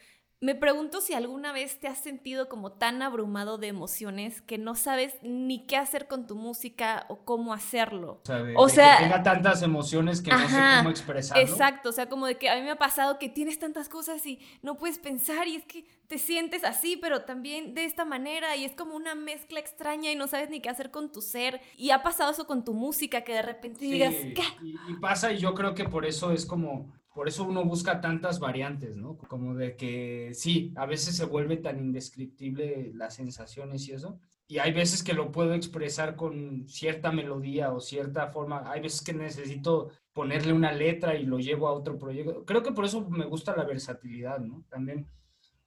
[0.40, 4.74] Me pregunto si alguna vez te has sentido como tan abrumado de emociones que no
[4.74, 8.20] sabes ni qué hacer con tu música o cómo hacerlo.
[8.57, 11.42] O sea, que tenga tantas emociones que no sé cómo expresarlo.
[11.42, 14.26] Exacto, o sea, como de que a mí me ha pasado que tienes tantas cosas
[14.26, 18.54] y no puedes pensar y es que te sientes así, pero también de esta manera
[18.54, 21.62] y es como una mezcla extraña y no sabes ni qué hacer con tu ser.
[21.78, 24.44] Y ha pasado eso con tu música, que de repente digas, ¿qué?
[24.61, 28.40] y pasa y yo creo que por eso es como por eso uno busca tantas
[28.40, 29.16] variantes, ¿no?
[29.16, 34.18] Como de que sí, a veces se vuelve tan indescriptible las sensaciones y eso.
[34.48, 38.70] Y hay veces que lo puedo expresar con cierta melodía o cierta forma.
[38.70, 42.44] Hay veces que necesito ponerle una letra y lo llevo a otro proyecto.
[42.44, 44.64] Creo que por eso me gusta la versatilidad, ¿no?
[44.68, 45.07] También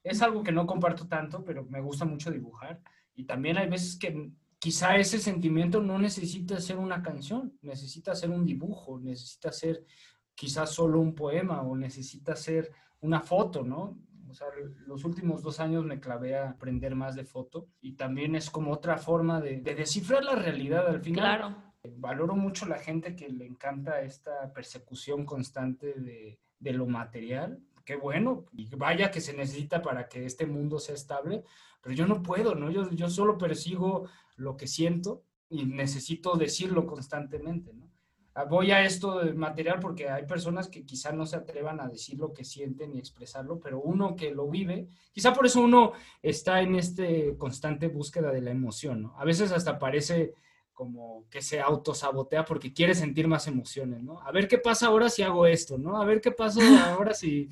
[0.04, 2.82] es algo que no comparto tanto, pero me gusta mucho dibujar.
[3.16, 8.32] Y también hay veces que quizá ese sentimiento no necesita ser una canción, necesita ser
[8.32, 9.86] un dibujo, necesita ser
[10.38, 12.72] quizás solo un poema o necesita ser
[13.02, 13.98] una foto, ¿no?
[14.30, 14.48] O sea,
[14.86, 18.72] los últimos dos años me clavé a aprender más de foto y también es como
[18.72, 21.40] otra forma de, descifrar la realidad al final.
[21.40, 21.56] Claro.
[21.98, 27.60] Valoro mucho la gente que le encanta esta persecución constante de, de lo material.
[27.84, 31.46] Qué bueno, y vaya que se necesita para que este mundo sea estable,
[31.82, 32.70] pero yo no puedo, ¿no?
[32.70, 37.87] Yo, yo solo persigo lo que siento y necesito decirlo constantemente, ¿no?
[38.46, 42.20] Voy a esto de material porque hay personas que quizá no se atrevan a decir
[42.20, 46.62] lo que sienten y expresarlo, pero uno que lo vive, quizá por eso uno está
[46.62, 49.12] en este constante búsqueda de la emoción.
[49.18, 50.34] A veces hasta parece
[50.78, 54.22] como que se autosabotea porque quiere sentir más emociones, ¿no?
[54.22, 56.00] A ver qué pasa ahora si hago esto, ¿no?
[56.00, 56.62] A ver qué pasa
[56.94, 57.50] ahora si,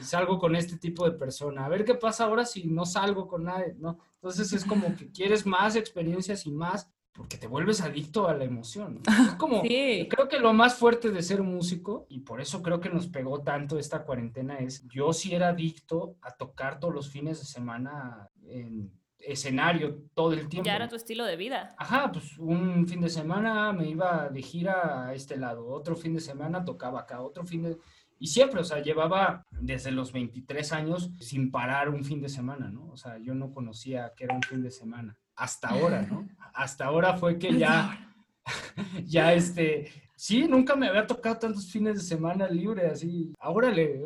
[0.00, 3.44] salgo con este tipo de persona, a ver qué pasa ahora si no salgo con
[3.44, 3.98] nadie, ¿no?
[4.14, 8.44] Entonces es como que quieres más experiencias y más porque te vuelves adicto a la
[8.44, 9.02] emoción.
[9.32, 12.88] Es como, creo que lo más fuerte de ser músico, y por eso creo que
[12.88, 17.38] nos pegó tanto esta cuarentena, es yo sí era adicto a tocar todos los fines
[17.40, 20.66] de semana en escenario todo el tiempo.
[20.66, 21.74] Ya era tu estilo de vida.
[21.78, 26.14] Ajá, pues un fin de semana me iba de gira a este lado, otro fin
[26.14, 27.78] de semana tocaba acá, otro fin de...
[28.18, 32.68] Y siempre, o sea, llevaba desde los 23 años sin parar un fin de semana,
[32.68, 32.86] ¿no?
[32.88, 36.28] O sea, yo no conocía que era un fin de semana hasta ahora, ¿no?
[36.54, 38.14] Hasta ahora fue que ya,
[39.04, 44.04] ya este, sí, nunca me había tocado tantos fines de semana libre, así, ahora le,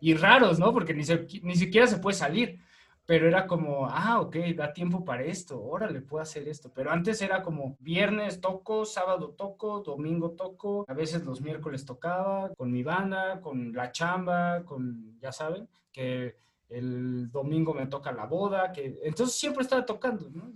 [0.00, 0.72] y raros, ¿no?
[0.72, 1.02] Porque ni,
[1.42, 2.60] ni siquiera se puede salir,
[3.06, 7.20] pero era como, ah, ok, da tiempo para esto, órale, puedo hacer esto, pero antes
[7.22, 12.84] era como, viernes toco, sábado toco, domingo toco, a veces los miércoles tocaba, con mi
[12.84, 16.36] banda, con la chamba, con, ya saben, que
[16.68, 20.52] el domingo me toca la boda, que entonces siempre estaba tocando, ¿no?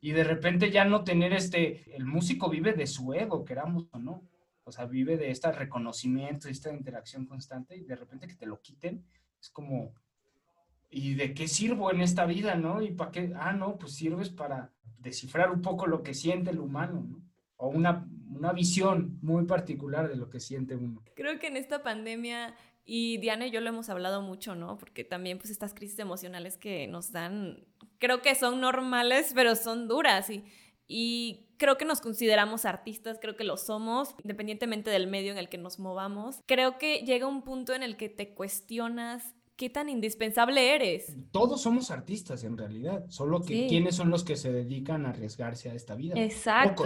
[0.00, 3.98] Y de repente ya no tener este, el músico vive de su ego, queramos o
[3.98, 4.22] no,
[4.64, 8.60] o sea, vive de este reconocimiento, esta interacción constante y de repente que te lo
[8.60, 9.04] quiten,
[9.40, 9.94] es como,
[10.90, 12.82] ¿y de qué sirvo en esta vida, no?
[12.82, 13.32] ¿Y para qué?
[13.36, 17.22] Ah, no, pues sirves para descifrar un poco lo que siente el humano, ¿no?
[17.56, 21.02] O una, una visión muy particular de lo que siente uno.
[21.14, 24.78] Creo que en esta pandemia y Diana y yo lo hemos hablado mucho, ¿no?
[24.78, 27.64] Porque también pues estas crisis emocionales que nos dan,
[28.00, 30.44] creo que son normales, pero son duras y,
[30.88, 35.48] y creo que nos consideramos artistas, creo que lo somos, independientemente del medio en el
[35.48, 36.40] que nos movamos.
[36.46, 41.14] Creo que llega un punto en el que te cuestionas qué tan indispensable eres.
[41.30, 45.70] Todos somos artistas en realidad, solo que quiénes son los que se dedican a arriesgarse
[45.70, 46.14] a esta vida.
[46.16, 46.84] Exacto.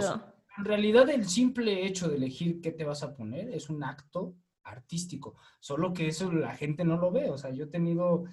[0.57, 4.35] En realidad el simple hecho de elegir qué te vas a poner es un acto
[4.63, 8.25] artístico, solo que eso la gente no lo ve, o sea, yo he tenido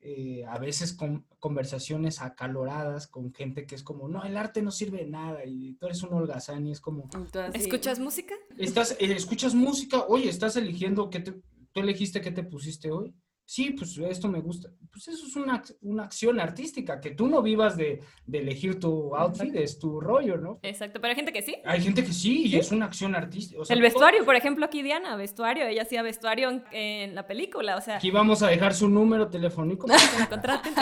[0.00, 4.70] eh, a veces con, conversaciones acaloradas con gente que es como, no, el arte no
[4.70, 7.08] sirve de nada y tú eres un holgazán y es como...
[7.52, 8.34] ¿Escuchas música?
[8.56, 13.14] Estás, eh, escuchas música, oye, estás eligiendo, que te, tú elegiste qué te pusiste hoy,
[13.48, 14.68] sí, pues esto me gusta.
[14.92, 19.16] Pues eso es una, una acción artística, que tú no vivas de, de, elegir tu
[19.16, 20.60] outfit, es tu rollo, ¿no?
[20.62, 21.56] Exacto, pero hay gente que sí.
[21.64, 23.62] Hay gente que sí, y es una acción artística.
[23.70, 27.96] el vestuario, por ejemplo, aquí Diana, vestuario, ella hacía vestuario en, la película, o sea...
[27.96, 29.86] Aquí vamos a dejar su número telefónico.
[29.86, 30.74] Para que me contraten.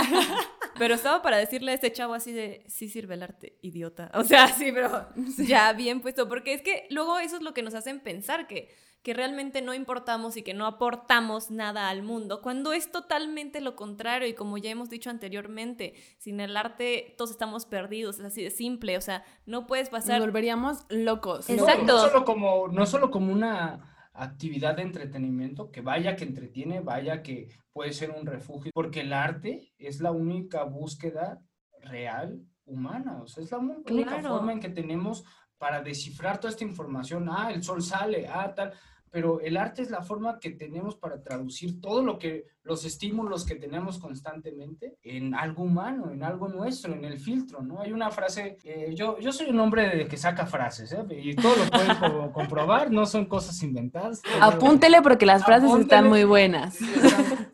[0.76, 4.10] pero estaba para decirle a este chavo así de, sí sirve el arte, idiota.
[4.14, 5.06] O sea, sí, pero
[5.38, 8.74] ya bien puesto, porque es que luego eso es lo que nos hacen pensar, que
[9.06, 13.76] que realmente no importamos y que no aportamos nada al mundo, cuando es totalmente lo
[13.76, 18.42] contrario y como ya hemos dicho anteriormente, sin el arte todos estamos perdidos, es así
[18.42, 20.18] de simple, o sea, no puedes pasar...
[20.18, 21.48] Nos volveríamos locos.
[21.48, 21.84] Exacto.
[21.86, 27.22] No, solo como, no solo como una actividad de entretenimiento, que vaya que entretiene, vaya
[27.22, 31.40] que puede ser un refugio, porque el arte es la única búsqueda
[31.80, 35.22] real humana, o sea, es la única forma en que tenemos
[35.58, 38.72] para descifrar toda esta información, ah, el sol sale, ah, tal,
[39.16, 43.46] pero el arte es la forma que tenemos para traducir todo lo que, los estímulos
[43.46, 47.80] que tenemos constantemente en algo humano, en algo nuestro, en el filtro, ¿no?
[47.80, 51.02] Hay una frase, eh, yo, yo soy un hombre de que saca frases, ¿eh?
[51.18, 54.20] Y todo lo pueden comprobar, no son cosas inventadas.
[54.42, 56.78] Apúntele porque las frases están muy buenas.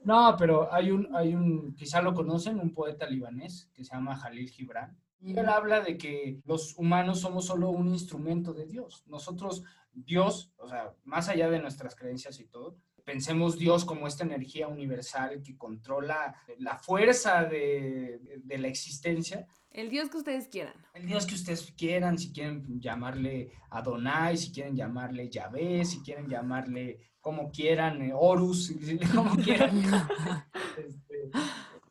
[0.03, 4.16] No, pero hay un, hay un, quizá lo conocen, un poeta libanés que se llama
[4.16, 4.98] Jalil Gibran.
[5.20, 9.05] Y él habla de que los humanos somos solo un instrumento de Dios.
[9.07, 9.62] Nosotros
[9.93, 14.69] Dios, o sea, más allá de nuestras creencias y todo, pensemos Dios como esta energía
[14.69, 19.47] universal que controla la fuerza de, la existencia.
[19.71, 20.75] El Dios que ustedes quieran.
[20.95, 26.29] El Dios que ustedes quieran, si quieren llamarle Adonai, si quieren llamarle Yahvé, si quieren
[26.29, 28.75] llamarle como quieran, eh, Horus,
[29.15, 29.81] como quieran.
[30.77, 31.31] este,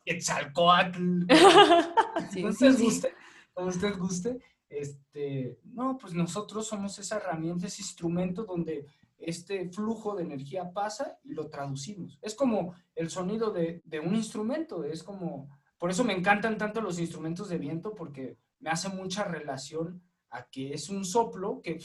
[0.04, 1.26] Quetzalcoatl.
[2.34, 3.14] como, usted guste,
[3.54, 4.38] como usted guste.
[4.72, 8.86] Este, no, pues nosotros somos esa herramienta, ese instrumento donde
[9.18, 12.18] este flujo de energía pasa y lo traducimos.
[12.22, 16.98] Es como el sonido de, un instrumento, es como, por eso me encantan tanto los
[16.98, 21.78] instrumentos de viento, porque me hace mucha relación a que es un soplo que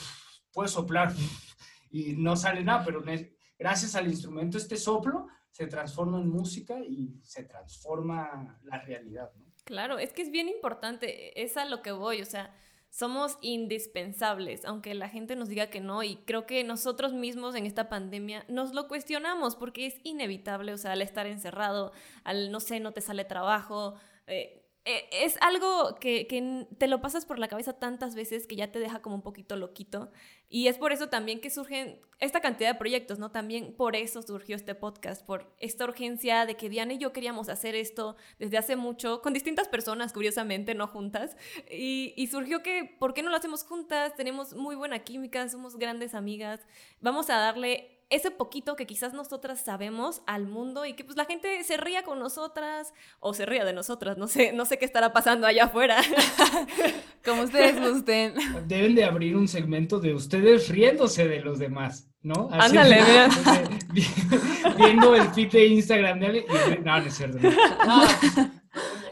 [0.51, 1.13] puede soplar
[1.91, 3.03] y no sale nada, pero
[3.59, 9.31] gracias al instrumento, este soplo se transforma en música y se transforma la realidad.
[9.65, 12.53] Claro, es que es bien importante, es a lo que voy, o sea,
[12.97, 17.67] somos indispensables, aunque la gente nos diga que no, y creo que nosotros mismos en
[17.67, 21.91] esta pandemia nos lo cuestionamos porque es inevitable, o sea, al estar encerrado,
[22.23, 23.93] al no sé, no te sale trabajo,
[24.25, 24.66] eh,
[25.11, 28.79] es algo que, que, te lo pasas por la cabeza tantas veces que ya te
[28.79, 30.11] deja como un poquito loquito.
[30.49, 33.29] Y es por eso también que surgen esta cantidad de proyectos, ¿no?
[33.31, 37.49] También por eso surgió este podcast, por esta urgencia de que Diana y yo queríamos
[37.49, 41.35] hacer esto desde hace mucho, con distintas personas, curiosamente, no juntas.
[41.69, 44.15] Y, y surgió que, ¿por qué no lo hacemos juntas?
[44.15, 46.61] Tenemos muy buena química, somos grandes amigas.
[47.01, 51.25] Vamos a darle ese poquito que quizás nosotras sabemos al mundo y que pues la
[51.25, 54.85] gente se ría con nosotras o se ría de nosotras, no sé, no sé qué
[54.85, 56.01] estará pasando allá afuera.
[57.25, 58.35] Como ustedes gusten.
[58.67, 62.47] Deben de abrir un segmento de ustedes riéndose de los demás, ¿no?
[62.51, 63.29] Ándale, mira.
[64.77, 66.45] Viendo el feed de Instagram de
[66.83, 67.39] No, no es cierto.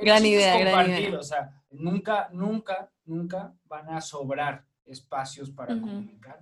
[0.01, 1.19] gran idea, gran idea.
[1.19, 6.39] O sea, nunca, nunca, nunca van a sobrar espacios para comunicar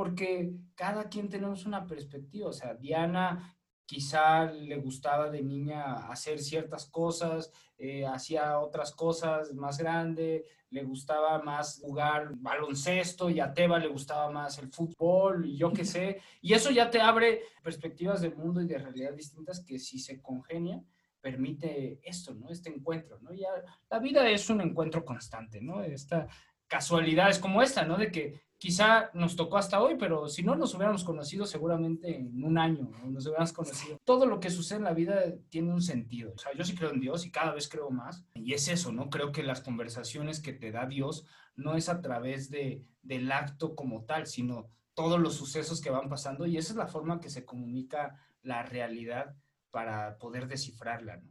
[0.00, 2.48] porque cada quien tenemos una perspectiva.
[2.48, 9.52] O sea, Diana quizá le gustaba de niña hacer ciertas cosas, eh, hacía otras cosas
[9.52, 15.44] más grande, le gustaba más jugar baloncesto y a Teba le gustaba más el fútbol
[15.44, 16.22] y yo qué sé.
[16.40, 20.22] Y eso ya te abre perspectivas del mundo y de realidad distintas que si se
[20.22, 20.82] congenia,
[21.20, 22.48] permite esto, ¿no?
[22.48, 23.34] Este encuentro, ¿no?
[23.34, 23.50] Ya
[23.90, 25.82] la vida es un encuentro constante, ¿no?
[25.82, 26.26] Esta
[26.66, 27.98] casualidad es como esta, ¿no?
[27.98, 32.44] De que quizá nos tocó hasta hoy, pero si no nos hubiéramos conocido seguramente en
[32.44, 33.98] un año, nos hubiéramos conocido.
[34.04, 35.18] Todo lo que sucede en la vida
[35.48, 36.34] tiene un sentido.
[36.36, 38.22] O sea, yo sí creo en Dios y cada vez creo más.
[38.34, 39.08] Y es eso, ¿no?
[39.08, 41.24] Creo que las conversaciones que te da Dios
[41.56, 46.10] no es a través de, del acto como tal, sino todos los sucesos que van
[46.10, 49.34] pasando y esa es la forma que se comunica la realidad
[49.70, 51.30] para poder descifrarla, ¿no?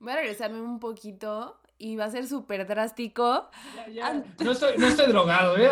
[0.00, 3.50] Voy a regresarme un poquito y va a ser súper drástico.
[4.42, 5.68] No, estoy, no, estoy, drogado, ¿eh?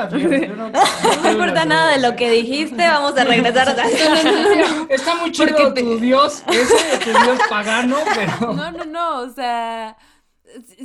[0.55, 0.69] No,
[1.23, 3.89] no, importa nada de lo que dijiste, vamos a regresar a
[4.91, 8.53] Está muy chido tu Dios, ese, tu Dios pagano, pero...
[8.53, 9.97] No, no, no, o sea,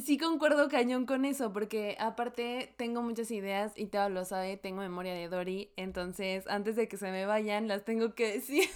[0.06, 4.80] sí concuerdo cañón con eso, porque aparte tengo muchas ideas y todo lo sabe, tengo
[4.80, 8.70] memoria de Dory, entonces antes de que se me vayan las tengo que decir.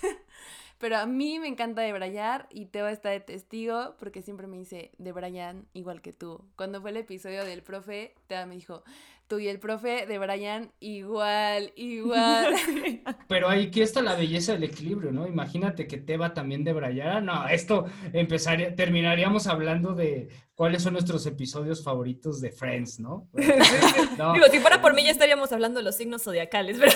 [0.82, 4.90] Pero a mí me encanta debrayar y Teo está de testigo porque siempre me dice
[4.98, 6.44] de Brian igual que tú.
[6.56, 8.84] Cuando fue el episodio del profe, Teo me dijo,
[9.32, 12.54] tú y el profe de Brian igual, igual.
[13.30, 15.26] Pero aquí está la belleza del equilibrio, ¿no?
[15.26, 17.26] Imagínate que te va también de Brian.
[17.26, 20.28] No, esto empezaría, terminaríamos hablando de
[20.62, 23.30] cuáles son nuestros episodios favoritos de Friends, ¿no?
[23.34, 26.92] Digo, si fuera por mí ya estaríamos hablando de los signos zodiacales, pero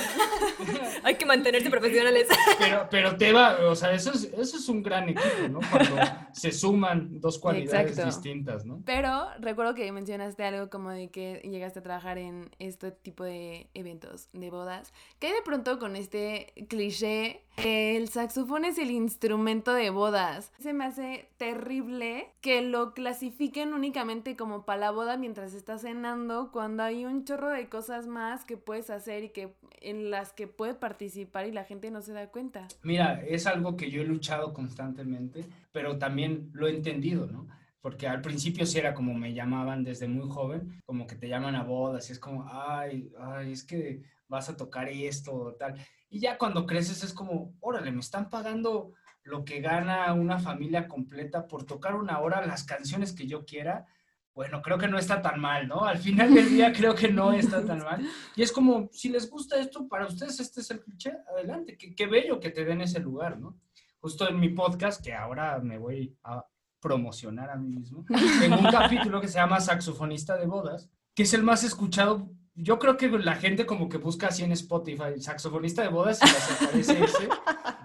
[1.04, 2.28] hay que mantenerse profesionales.
[2.60, 5.60] pero, pero Teba, o sea, eso es, eso es un gran equipo, ¿no?
[5.72, 5.96] Cuando
[6.34, 8.84] se suman dos cualidades distintas, ¿no?
[8.86, 12.24] Pero recuerdo que mencionaste algo como de que llegaste a trabajar en
[12.59, 18.78] este tipo de eventos, de bodas, que de pronto con este cliché el saxofón es
[18.78, 20.51] el instrumento de bodas.
[20.59, 26.51] Se me hace terrible que lo clasifiquen únicamente como para la boda mientras estás cenando,
[26.51, 30.47] cuando hay un chorro de cosas más que puedes hacer y que en las que
[30.47, 32.67] puedes participar y la gente no se da cuenta.
[32.84, 37.47] Mira, es algo que yo he luchado constantemente, pero también lo he entendido, ¿no?
[37.86, 41.54] Porque al principio sí era como me llamaban desde muy joven, como que te llaman
[41.54, 45.76] a bodas y es como, ay, ay, es que vas a tocar esto tal.
[46.10, 50.88] Y ya cuando creces es como, órale, me están pagando lo que gana una familia
[50.88, 53.86] completa por tocar una hora las canciones que yo quiera.
[54.34, 55.86] Bueno, creo que no está tan mal, ¿no?
[55.86, 58.04] Al final del día creo que no está tan mal.
[58.36, 61.78] Y es como, si les gusta esto, para ustedes este es el cliché, adelante.
[61.78, 63.60] Qué, qué bello que te den ese lugar, ¿no?
[64.00, 66.44] Justo en mi podcast, que ahora me voy a
[66.86, 68.06] promocionar a mí mismo,
[68.40, 72.80] tengo un capítulo que se llama Saxofonista de Bodas, que es el más escuchado yo
[72.80, 76.51] creo que la gente como que busca así en Spotify, saxofonista de bodas y les
[76.51, 77.30] aparece ese.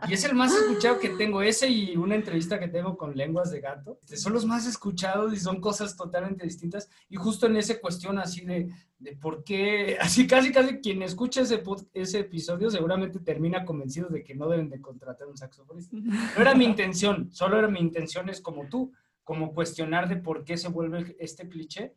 [0.08, 3.50] Y es el más escuchado que tengo, ese y una entrevista que tengo con lenguas
[3.50, 3.98] de gato.
[4.02, 6.88] Este, son los más escuchados y son cosas totalmente distintas.
[7.10, 11.42] Y justo en esa cuestión así de, de por qué, así casi casi quien escucha
[11.42, 11.62] ese,
[11.92, 15.96] ese episodio seguramente termina convencido de que no deben de contratar un saxofonista.
[16.36, 18.92] No era mi intención, solo era mi intención es como tú,
[19.22, 21.94] como cuestionar de por qué se vuelve este cliché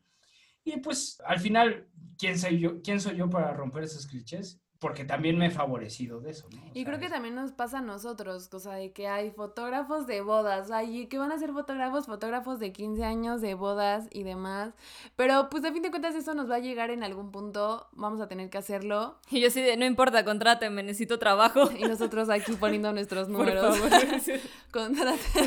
[0.64, 1.88] y pues al final,
[2.18, 4.63] ¿quién soy yo, quién soy yo para romper esos clichés?
[4.84, 6.62] Porque también me he favorecido de eso, ¿no?
[6.74, 10.72] y creo que también nos pasa a nosotros, cosa de que hay fotógrafos de bodas,
[10.72, 14.74] hay que van a ser fotógrafos, fotógrafos de 15 años de bodas y demás,
[15.16, 18.20] pero pues de fin de cuentas eso nos va a llegar en algún punto, vamos
[18.20, 19.16] a tener que hacerlo.
[19.32, 21.70] Y yo sí de, no importa, contráteme, necesito trabajo.
[21.80, 23.78] Y nosotros aquí poniendo nuestros números.
[23.80, 24.10] Por favor.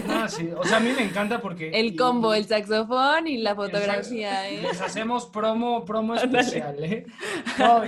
[0.07, 1.71] No, sí, o sea, a mí me encanta porque...
[1.71, 4.63] El combo, el saxofón y la fotografía, ¿eh?
[4.63, 7.07] Les hacemos promo, promo especial, ¿eh?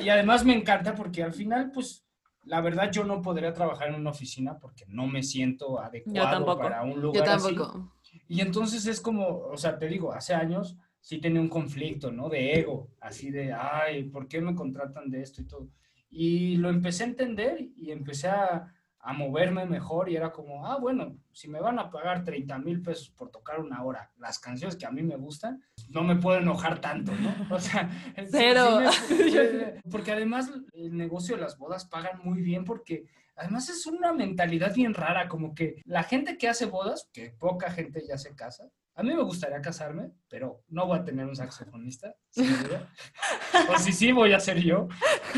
[0.02, 2.04] y además me encanta porque al final, pues,
[2.44, 6.82] la verdad yo no podría trabajar en una oficina porque no me siento adecuado para
[6.82, 7.92] un lugar yo tampoco.
[8.28, 12.28] Y entonces es como, o sea, te digo, hace años sí tenía un conflicto, ¿no?
[12.28, 15.68] De ego, así de, ay, ¿por qué me contratan de esto y todo?
[16.10, 20.76] Y lo empecé a entender y empecé a, a moverme mejor y era como, ah,
[20.78, 24.76] bueno, si me van a pagar 30 mil pesos por tocar una hora las canciones
[24.76, 27.34] que a mí me gustan, no me puedo enojar tanto, ¿no?
[27.54, 27.88] O sea,
[28.30, 28.80] cero.
[29.90, 34.74] porque además el negocio de las bodas pagan muy bien porque además es una mentalidad
[34.74, 38.68] bien rara, como que la gente que hace bodas, que poca gente ya se casa,
[38.98, 44.10] a mí me gustaría casarme, pero no voy a tener un saxofonista, o si sí,
[44.10, 44.88] voy a ser yo.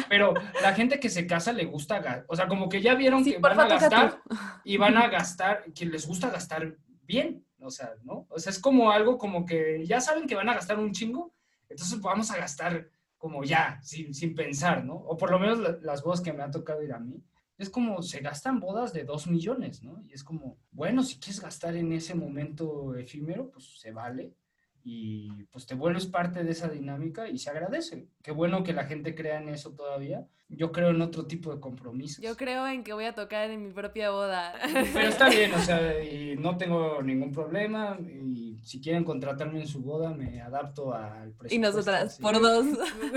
[0.09, 0.33] Pero
[0.63, 3.61] la gente que se casa le gusta, o sea, como que ya vieron que van
[3.61, 4.23] a gastar
[4.65, 8.27] y van a gastar, que les gusta gastar bien, o sea, ¿no?
[8.31, 11.35] O sea, es como algo como que ya saben que van a gastar un chingo,
[11.69, 12.89] entonces vamos a gastar
[13.19, 14.95] como ya, sin, sin pensar, ¿no?
[14.95, 17.23] O por lo menos las voces que me ha tocado ir a mí
[17.61, 20.03] es como se gastan bodas de dos millones, ¿no?
[20.07, 24.35] Y es como, bueno, si quieres gastar en ese momento efímero, pues se vale
[24.83, 28.09] y pues te vuelves parte de esa dinámica y se agradece.
[28.23, 30.27] Qué bueno que la gente crea en eso todavía.
[30.49, 32.25] Yo creo en otro tipo de compromisos.
[32.25, 34.55] Yo creo en que voy a tocar en mi propia boda.
[34.93, 39.69] Pero está bien, o sea, y no tengo ningún problema y si quieren contratarme en
[39.69, 41.55] su boda me adapto al presupuesto.
[41.55, 42.67] Y nosotras, por dos.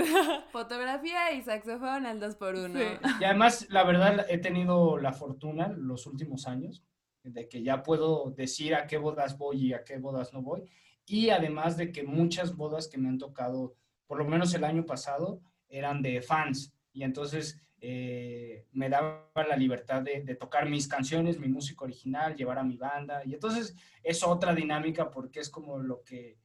[0.52, 2.78] Fotografía y saxofón al dos por uno.
[3.20, 6.84] Y además, la verdad, he tenido la fortuna los últimos años
[7.24, 10.62] de que ya puedo decir a qué bodas voy y a qué bodas no voy
[11.06, 13.74] y además de que muchas bodas que me han tocado,
[14.06, 16.72] por lo menos el año pasado, eran de fans.
[16.92, 22.58] Y entonces eh, me daba la libertad de, tocar mis canciones, mi música original, llevar
[22.58, 23.22] a mi banda.
[23.24, 26.38] Y entonces es otra dinámica porque es como lo que,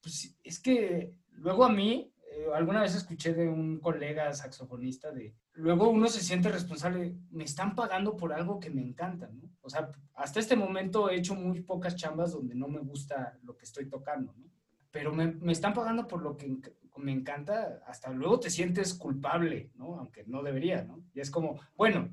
[0.00, 5.34] pues, es que luego a mí, eh, alguna vez escuché de un colega saxofonista de,
[5.54, 9.50] luego uno se siente responsable, me están pagando por algo que me encanta, ¿no?
[9.62, 13.56] O sea, hasta este momento he hecho muy pocas chambas donde no me gusta lo
[13.56, 14.50] que estoy tocando, ¿no?
[14.90, 16.56] Pero me, me están pagando por lo que
[16.96, 19.98] me encanta, hasta luego te sientes culpable, ¿no?
[19.98, 21.02] Aunque no debería, ¿no?
[21.12, 22.10] Y es como, bueno,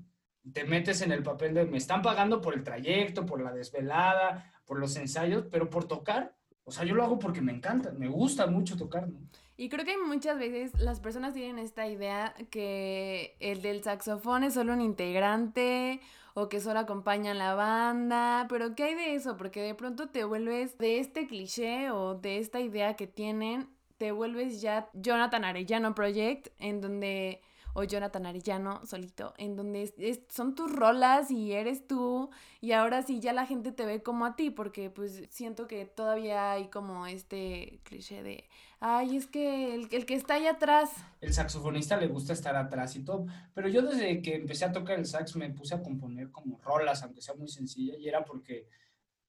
[0.53, 4.51] te metes en el papel de me están pagando por el trayecto, por la desvelada,
[4.65, 8.07] por los ensayos, pero por tocar, o sea, yo lo hago porque me encanta, me
[8.07, 9.19] gusta mucho tocar, ¿no?
[9.61, 14.55] Y creo que muchas veces las personas tienen esta idea que el del saxofón es
[14.55, 16.01] solo un integrante
[16.33, 19.37] o que solo acompaña a la banda, pero ¿qué hay de eso?
[19.37, 24.11] Porque de pronto te vuelves de este cliché o de esta idea que tienen, te
[24.11, 27.43] vuelves ya Jonathan Arellano Project, en donde
[27.73, 33.19] o Jonathan Arellano solito, en donde son tus rolas y eres tú y ahora sí
[33.19, 37.07] ya la gente te ve como a ti, porque pues siento que todavía hay como
[37.07, 38.45] este cliché de,
[38.79, 40.91] ay, es que el, el que está ahí atrás.
[41.21, 44.99] El saxofonista le gusta estar atrás y todo, pero yo desde que empecé a tocar
[44.99, 48.67] el sax me puse a componer como rolas, aunque sea muy sencilla, y era porque,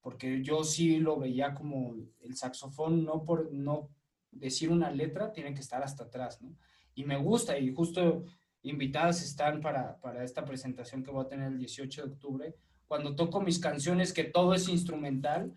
[0.00, 3.88] porque yo sí lo veía como el saxofón, no por no
[4.30, 6.56] decir una letra, tiene que estar hasta atrás, ¿no?
[6.94, 8.24] Y me gusta y justo
[8.62, 12.54] invitadas están para, para esta presentación que voy a tener el 18 de octubre.
[12.86, 15.52] Cuando toco mis canciones, que todo es instrumental,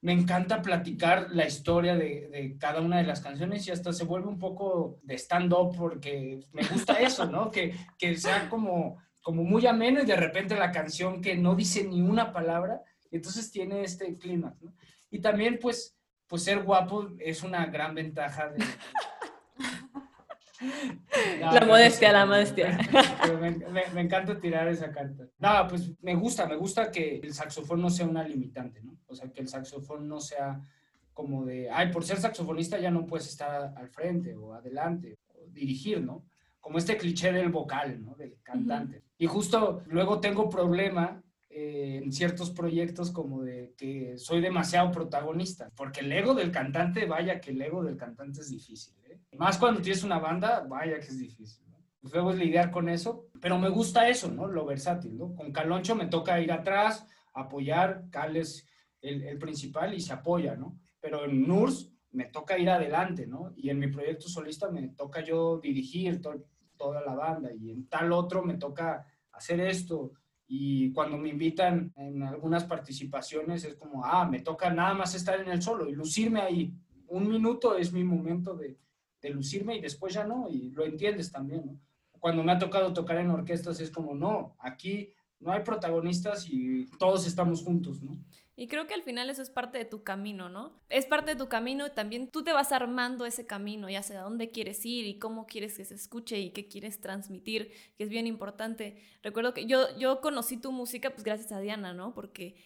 [0.00, 4.04] me encanta platicar la historia de, de, cada una de las canciones y hasta se
[4.04, 7.50] vuelve un poco de stand-up porque me gusta eso, ¿no?
[7.50, 11.84] Que, que sea como, como muy ameno y de repente la canción que no dice
[11.84, 14.74] ni una palabra, entonces tiene este clima, ¿no?
[15.10, 15.96] Y también, pues,
[16.26, 18.64] pues ser guapo es una gran ventaja de,
[21.40, 22.78] la modestia, la modestia.
[23.94, 25.24] Me, encanta tirar esa carta.
[25.38, 28.96] Nada, pues me gusta, me gusta que el saxofón no sea una limitante, ¿no?
[29.06, 30.60] O sea, que el saxofón no sea
[31.12, 35.46] como de, ay, por ser saxofonista ya no puedes estar al frente o adelante, o
[35.48, 36.24] dirigir, ¿no?
[36.60, 38.14] Como este cliché del vocal, ¿no?
[38.14, 39.02] Del cantante.
[39.18, 45.70] Y justo luego tengo problema eh, en ciertos proyectos como de que soy demasiado protagonista,
[45.74, 48.94] porque el ego del cantante, vaya que el ego del cantante es difícil.
[49.36, 51.66] Más cuando tienes una banda, vaya que es difícil.
[52.00, 54.46] Pues luego es lidiar con eso, pero me gusta eso, ¿no?
[54.46, 55.34] Lo versátil, ¿no?
[55.34, 58.66] Con Caloncho me toca ir atrás, apoyar, Cal es
[59.00, 60.78] el, el principal y se apoya, ¿no?
[61.00, 63.52] Pero en NURS me toca ir adelante, ¿no?
[63.56, 66.20] Y en mi proyecto solista me toca yo dirigir
[66.76, 70.12] toda la banda y en tal otro me toca hacer esto
[70.48, 75.40] y cuando me invitan en algunas participaciones es como, ah, me toca nada más estar
[75.40, 76.72] en el solo y lucirme ahí.
[77.08, 78.78] Un minuto es mi momento de,
[79.26, 81.80] de lucirme y después ya no, y lo entiendes también.
[82.20, 86.86] Cuando me ha tocado tocar en orquestas es como, no, aquí no hay protagonistas y
[86.98, 88.16] todos estamos juntos, ¿no?
[88.58, 90.80] Y creo que al final eso es parte de tu camino, ¿no?
[90.88, 94.22] Es parte de tu camino y también tú te vas armando ese camino y hacia
[94.22, 98.08] dónde quieres ir y cómo quieres que se escuche y qué quieres transmitir, que es
[98.08, 98.96] bien importante.
[99.22, 102.14] Recuerdo que yo, yo conocí tu música pues gracias a Diana, ¿no?
[102.14, 102.56] Porque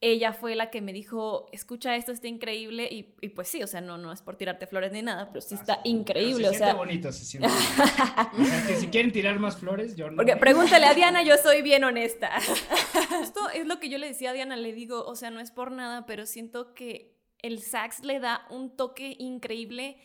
[0.00, 2.88] ella fue la que me dijo, escucha esto, está increíble.
[2.90, 5.40] Y, y, pues sí, o sea, no, no es por tirarte flores ni nada, pero
[5.40, 6.48] sí ah, está increíble.
[6.48, 8.42] Se o siente bonito, se siente bonito.
[8.42, 10.16] o sea, que si quieren tirar más flores, yo no.
[10.16, 12.30] Porque pregúntale a Diana, yo soy bien honesta.
[13.22, 15.50] Esto es lo que yo le decía a Diana, le digo, o sea, no es
[15.50, 19.96] por nada, pero siento que el sax le da un toque increíble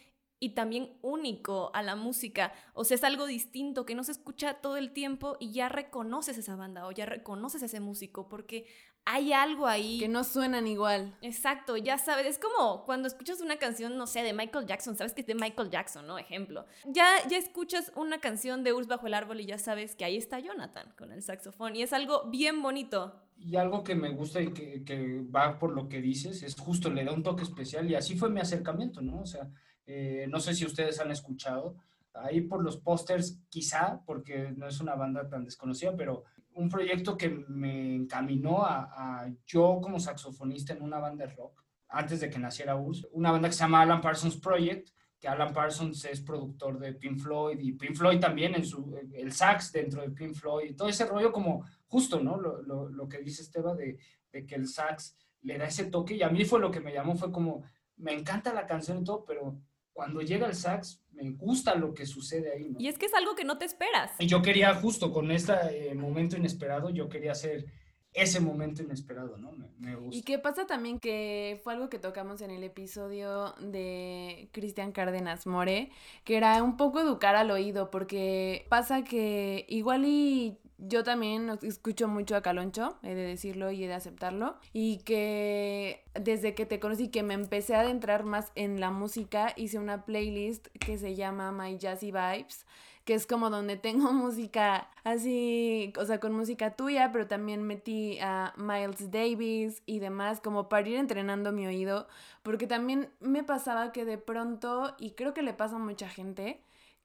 [0.43, 2.51] y también único a la música.
[2.73, 6.37] O sea, es algo distinto que no se escucha todo el tiempo y ya reconoces
[6.37, 8.65] esa banda o ya reconoces a ese músico porque
[9.05, 9.99] hay algo ahí.
[9.99, 11.15] Que no suenan igual.
[11.21, 15.13] Exacto, ya sabes, es como cuando escuchas una canción, no sé, de Michael Jackson, sabes
[15.13, 16.17] que es de Michael Jackson, ¿no?
[16.17, 16.65] Ejemplo.
[16.85, 20.17] Ya, ya escuchas una canción de Urs bajo el árbol y ya sabes que ahí
[20.17, 23.19] está Jonathan con el saxofón y es algo bien bonito.
[23.37, 26.89] Y algo que me gusta y que, que va por lo que dices es justo,
[26.89, 29.21] le da un toque especial y así fue mi acercamiento, ¿no?
[29.21, 29.49] O sea,
[29.85, 31.75] eh, no sé si ustedes han escuchado,
[32.13, 36.23] ahí por los pósters quizá, porque no es una banda tan desconocida, pero
[36.55, 42.19] un proyecto que me encaminó a, yo como saxofonista en una banda de rock, antes
[42.19, 44.89] de que naciera US, una banda que se llama Alan Parsons Project,
[45.19, 49.31] que Alan Parsons es productor de Pink Floyd y Pink Floyd también en su, el
[49.31, 52.37] sax dentro de Pink Floyd, y todo ese rollo como justo, ¿no?
[52.37, 53.97] Lo, lo, lo que dice Esteba de,
[54.31, 56.93] de que el sax le da ese toque y a mí fue lo que me
[56.93, 57.63] llamó, fue como,
[57.97, 59.57] me encanta la canción y todo, pero
[59.93, 62.69] cuando llega el sax, me gusta lo que sucede ahí.
[62.69, 62.79] ¿no?
[62.79, 64.11] Y es que es algo que no te esperas.
[64.19, 65.53] Y yo quería, justo con este
[65.91, 67.65] eh, momento inesperado, yo quería hacer
[68.13, 69.51] ese momento inesperado, ¿no?
[69.79, 70.15] Me, gusta.
[70.15, 75.47] Y qué pasa también que fue algo que tocamos en el episodio de Cristian Cárdenas
[75.47, 75.91] More,
[76.23, 82.07] que era un poco educar al oído, porque pasa que igual y yo también escucho
[82.07, 84.55] mucho a Caloncho, he de decirlo y he de aceptarlo.
[84.73, 89.53] Y que desde que te conocí, que me empecé a adentrar más en la música,
[89.55, 92.65] hice una playlist que se llama My Jazzy Vibes
[93.05, 98.17] que es como donde tengo música así, o sea, con música tuya, pero también metí
[98.19, 102.07] a Miles Davis y demás, como para ir entrenando mi oído,
[102.43, 106.61] porque también me pasaba que de pronto, y creo que le pasa a mucha gente,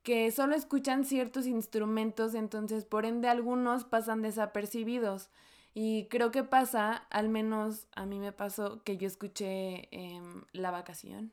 [0.08, 5.28] que solo escuchan ciertos instrumentos, entonces por ende algunos pasan desapercibidos.
[5.74, 10.70] Y creo que pasa, al menos a mí me pasó, que yo escuché em, La
[10.70, 11.30] Vacación.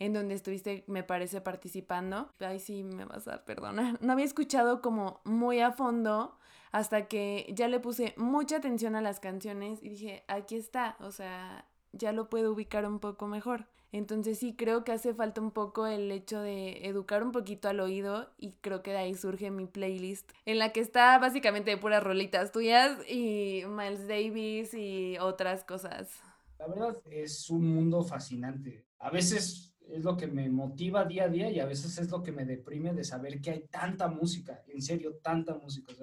[0.00, 2.28] en donde estuviste, me parece, participando.
[2.40, 3.96] Ay, sí, me vas a perdonar.
[4.02, 6.36] No había escuchado como muy a fondo
[6.72, 11.12] hasta que ya le puse mucha atención a las canciones y dije, aquí está, o
[11.12, 13.66] sea, ya lo puedo ubicar un poco mejor.
[13.96, 17.80] Entonces sí, creo que hace falta un poco el hecho de educar un poquito al
[17.80, 21.78] oído y creo que de ahí surge mi playlist en la que está básicamente de
[21.78, 26.10] puras rolitas tuyas y Miles Davis y otras cosas.
[26.58, 28.86] La verdad es un mundo fascinante.
[28.98, 32.22] A veces es lo que me motiva día a día y a veces es lo
[32.22, 35.94] que me deprime de saber que hay tanta música, en serio, tanta música.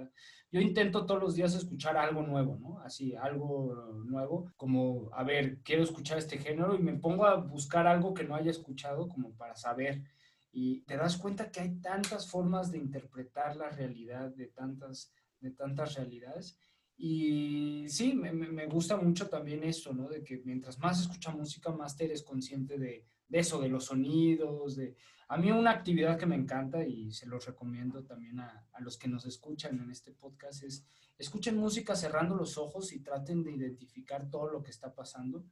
[0.53, 2.79] Yo intento todos los días escuchar algo nuevo, ¿no?
[2.81, 7.87] Así, algo nuevo, como, a ver, quiero escuchar este género y me pongo a buscar
[7.87, 10.03] algo que no haya escuchado como para saber.
[10.51, 15.49] Y te das cuenta que hay tantas formas de interpretar la realidad de tantas, de
[15.49, 16.55] tantas realidades.
[16.95, 20.07] Y sí, me, me gusta mucho también esto, ¿no?
[20.07, 23.85] De que mientras más escucha música, más te eres consciente de, de eso, de los
[23.85, 24.95] sonidos, de...
[25.29, 28.95] A mí una actividad que me encanta y se los recomiendo también a, a, los
[28.95, 30.85] que nos escuchan en este podcast es
[31.17, 35.45] escuchen música cerrando los ojos y traten de identificar todo lo que está pasando.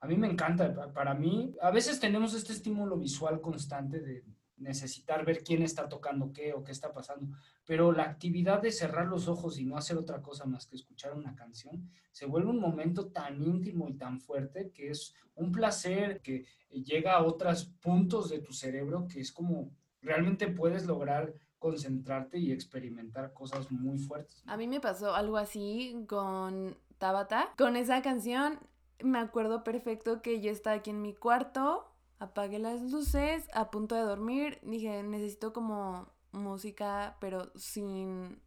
[0.00, 4.24] A mí me encanta, para mí, a veces tenemos este estímulo visual constante de,
[4.58, 9.06] necesitar ver quién está tocando qué o qué está pasando, pero la actividad de cerrar
[9.06, 12.60] los ojos y no hacer otra cosa más que escuchar una canción se vuelve un
[12.60, 18.28] momento tan íntimo y tan fuerte que es un placer que llega a otros puntos
[18.30, 19.70] de tu cerebro que es como
[20.02, 24.42] realmente puedes lograr concentrarte y experimentar cosas muy fuertes.
[24.46, 27.52] A mí me pasó algo así con Tabata.
[27.56, 28.60] Con esa canción
[29.02, 31.87] me acuerdo perfecto que yo estaba aquí en mi cuarto
[32.18, 38.40] apagué las luces, a punto de dormir, dije, necesito como música, pero sin,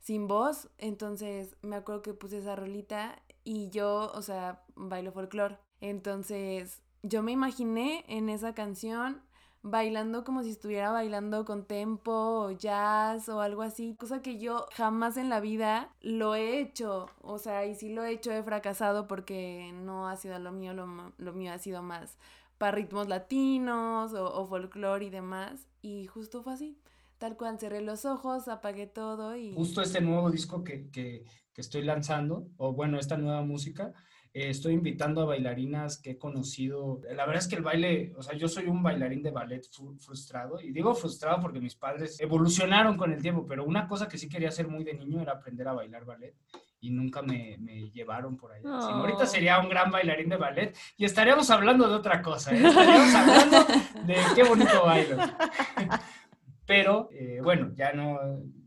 [0.00, 0.68] sin voz.
[0.78, 5.58] Entonces me acuerdo que puse esa rolita y yo, o sea, bailo folclore.
[5.80, 9.22] Entonces yo me imaginé en esa canción
[9.62, 14.66] bailando como si estuviera bailando con tempo o jazz o algo así, cosa que yo
[14.72, 18.42] jamás en la vida lo he hecho, o sea, y si lo he hecho he
[18.42, 22.16] fracasado porque no ha sido lo mío, lo, lo mío ha sido más
[22.60, 25.66] para ritmos latinos o, o folclore y demás.
[25.80, 26.78] Y justo fue así.
[27.16, 29.54] Tal cual, cerré los ojos, apagué todo y...
[29.54, 33.94] Justo este nuevo disco que, que, que estoy lanzando, o bueno, esta nueva música,
[34.34, 37.00] eh, estoy invitando a bailarinas que he conocido.
[37.14, 39.62] La verdad es que el baile, o sea, yo soy un bailarín de ballet
[39.98, 44.18] frustrado, y digo frustrado porque mis padres evolucionaron con el tiempo, pero una cosa que
[44.18, 46.34] sí quería hacer muy de niño era aprender a bailar ballet
[46.80, 48.68] y nunca me, me llevaron por allá.
[48.68, 52.66] ahorita sería un gran bailarín de ballet y estaríamos hablando de otra cosa, ¿eh?
[52.66, 53.58] estaríamos hablando
[54.06, 55.16] de qué bonito bailo.
[56.66, 58.18] pero eh, bueno, ya no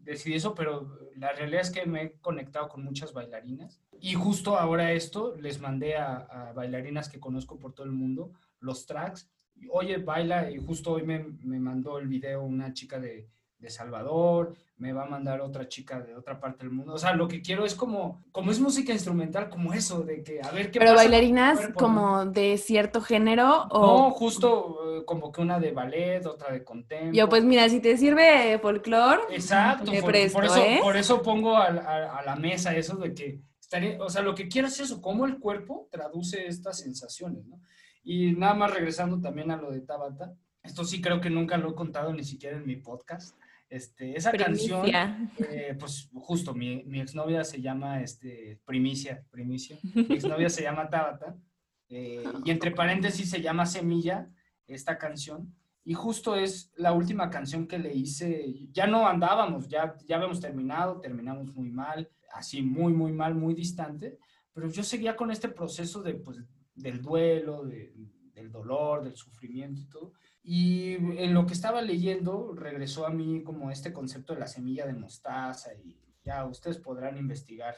[0.03, 4.57] decidí eso, pero la realidad es que me he conectado con muchas bailarinas y justo
[4.57, 9.30] ahora esto les mandé a, a bailarinas que conozco por todo el mundo los tracks.
[9.72, 13.30] Oye, baila, y justo hoy me, me mandó el video una chica de,
[13.64, 16.93] de Salvador, me va a mandar otra chica de otra parte del mundo.
[16.93, 20.41] O sea, lo que quiero es como, como es música instrumental, como eso, de que
[20.41, 23.82] a ver qué Pero bailarinas como de cierto género o...
[23.82, 27.16] No, justo eh, como que una de ballet, otra de contempo.
[27.16, 30.80] Yo, pues mira, si te sirve folclore, Exacto, por, eso, ¿eh?
[30.84, 34.49] por eso pongo a, a, la mesa eso de que, estaría, o sea, lo que
[34.49, 37.61] quiero es eso, cómo el cuerpo traduce estas sensaciones, ¿no?
[38.03, 41.72] Y nada más regresando también a lo de Tabata, esto sí creo que nunca lo
[41.72, 43.38] he contado ni siquiera en mi podcast.
[43.74, 44.86] Este, esa canción,
[45.50, 49.80] eh, pues justo, mi, mi, exnovia se llama este, Primicia, Primicia.
[49.96, 51.36] Mi exnovia se llama Tabata.
[51.90, 54.30] Eh, y entre paréntesis se llama Semilla,
[54.68, 55.56] esta canción.
[55.84, 58.68] Y justo es la última canción que le hice.
[58.72, 63.56] Ya no andábamos, ya, ya habíamos terminado, terminamos muy mal, así muy, muy mal, muy
[63.56, 64.20] distante.
[64.54, 66.38] Pero yo seguía con este proceso de, pues,
[66.76, 67.92] del duelo, de,
[68.36, 70.14] del dolor, del sufrimiento y todo.
[70.44, 74.86] Y en lo que estaba leyendo, regresó a mí como este concepto de la semilla
[74.86, 77.76] de mostaza y ya ustedes podrán investigar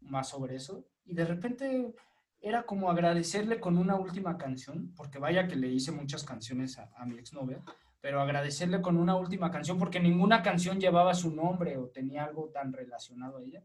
[0.00, 0.86] más sobre eso.
[1.04, 1.94] Y de repente
[2.40, 6.92] era como agradecerle con una última canción, porque vaya que le hice muchas canciones a,
[6.96, 7.60] a mi exnovia,
[8.00, 12.50] pero agradecerle con una última canción porque ninguna canción llevaba su nombre o tenía algo
[12.50, 13.64] tan relacionado a ella.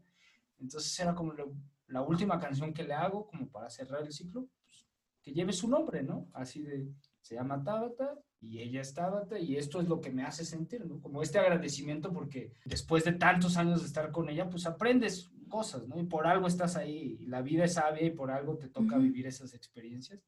[0.58, 1.52] Entonces era como lo,
[1.86, 4.88] la última canción que le hago como para cerrar el ciclo, pues,
[5.22, 6.28] que lleve su nombre, ¿no?
[6.32, 6.88] Así de,
[7.20, 10.84] se llama Tabata y ella es Tabata y esto es lo que me hace sentir,
[10.84, 11.00] ¿no?
[11.00, 15.86] Como este agradecimiento porque después de tantos años de estar con ella, pues aprendes cosas,
[15.86, 16.00] ¿no?
[16.00, 18.98] Y por algo estás ahí, y la vida es sabia y por algo te toca
[18.98, 20.20] vivir esas experiencias.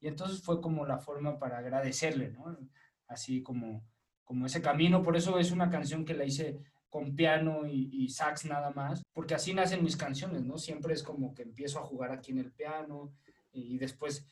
[0.00, 2.58] Y entonces fue como la forma para agradecerle, ¿no?
[3.06, 3.82] Así como,
[4.24, 6.58] como ese camino, por eso es una canción que la hice
[6.90, 10.58] con piano y, y, sax nada más, porque así nacen mis canciones, ¿no?
[10.58, 13.14] Siempre es como que empiezo a jugar aquí en el piano
[13.50, 14.26] y después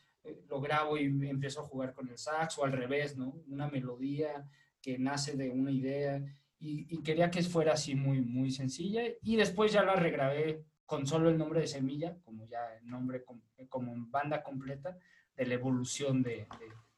[0.49, 3.43] lo grabo y empiezo a jugar con el sax o al revés, ¿no?
[3.49, 4.49] Una melodía
[4.81, 6.23] que nace de una idea
[6.59, 11.31] y, quería que fuera así muy, muy sencilla y después ya la regrabé con solo
[11.31, 13.25] el nombre de Semilla, como ya el nombre
[13.69, 14.99] como banda completa
[15.37, 16.47] de la evolución de,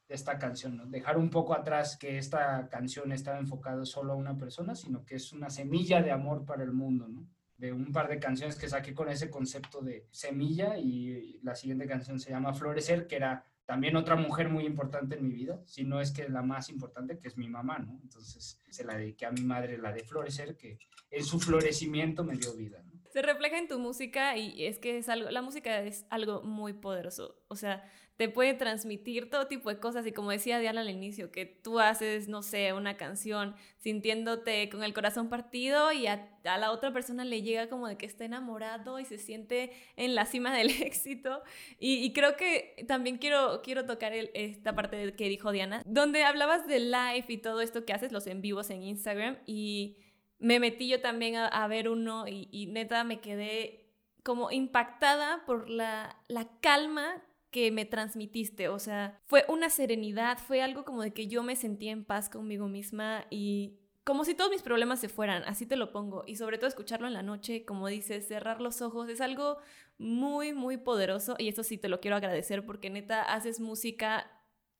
[0.09, 0.85] esta canción, ¿no?
[0.85, 5.15] Dejar un poco atrás que esta canción estaba enfocada solo a una persona, sino que
[5.15, 7.27] es una semilla de amor para el mundo, ¿no?
[7.71, 12.19] Un par de canciones que saqué con ese concepto de semilla y la siguiente canción
[12.19, 16.01] se llama Florecer, que era también otra mujer muy importante en mi vida, si no
[16.01, 17.97] es que la más importante, que es mi mamá, ¿no?
[18.03, 22.35] Entonces se la dediqué a mi madre, la de Florecer, que en su florecimiento me
[22.35, 22.83] dio vida.
[23.13, 26.73] Se refleja en tu música y es que es algo, la música es algo muy
[26.73, 27.83] poderoso, o sea,
[28.17, 31.79] te puede transmitir todo tipo de cosas y como decía Diana al inicio, que tú
[31.79, 37.25] haces, no sé, una canción sintiéndote con el corazón partido y a, la otra persona
[37.25, 41.41] le llega como de que está enamorado y se siente en la cima del éxito.
[41.79, 46.79] Y, creo que también quiero, quiero tocar esta parte que dijo Diana, donde hablabas de
[46.79, 49.97] live y todo esto que haces, los en vivos en Instagram y
[50.37, 53.89] me metí yo también a, ver uno y, y, neta me quedé
[54.21, 57.23] como impactada por la, la calma
[57.53, 61.55] que me transmitiste, o sea, fue una serenidad, fue algo como de que yo me
[61.55, 65.77] sentía en paz conmigo misma y como si todos mis problemas se fueran, así te
[65.77, 69.21] lo pongo, y sobre todo escucharlo en la noche, como dices, cerrar los ojos, es
[69.21, 69.59] algo
[69.97, 74.32] muy, muy poderoso y eso sí te lo quiero agradecer porque neta haces música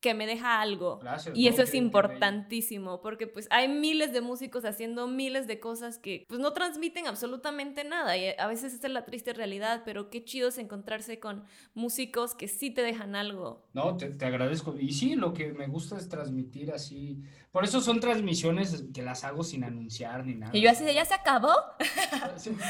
[0.04, 0.99] que me deja algo.
[1.34, 6.26] y eso es importantísimo, porque pues hay miles de músicos haciendo miles de cosas que
[6.28, 10.26] pues no transmiten absolutamente nada y a veces esa es la triste realidad, pero qué
[10.26, 13.66] chido es encontrarse con músicos que sí te dejan algo.
[13.72, 14.76] No, te, te agradezco.
[14.78, 17.24] Y sí, lo que me gusta es transmitir así.
[17.54, 20.51] Por eso son transmisiones que las hago sin anunciar ni nada.
[20.54, 21.54] Y yo así de, ¿ya se acabó?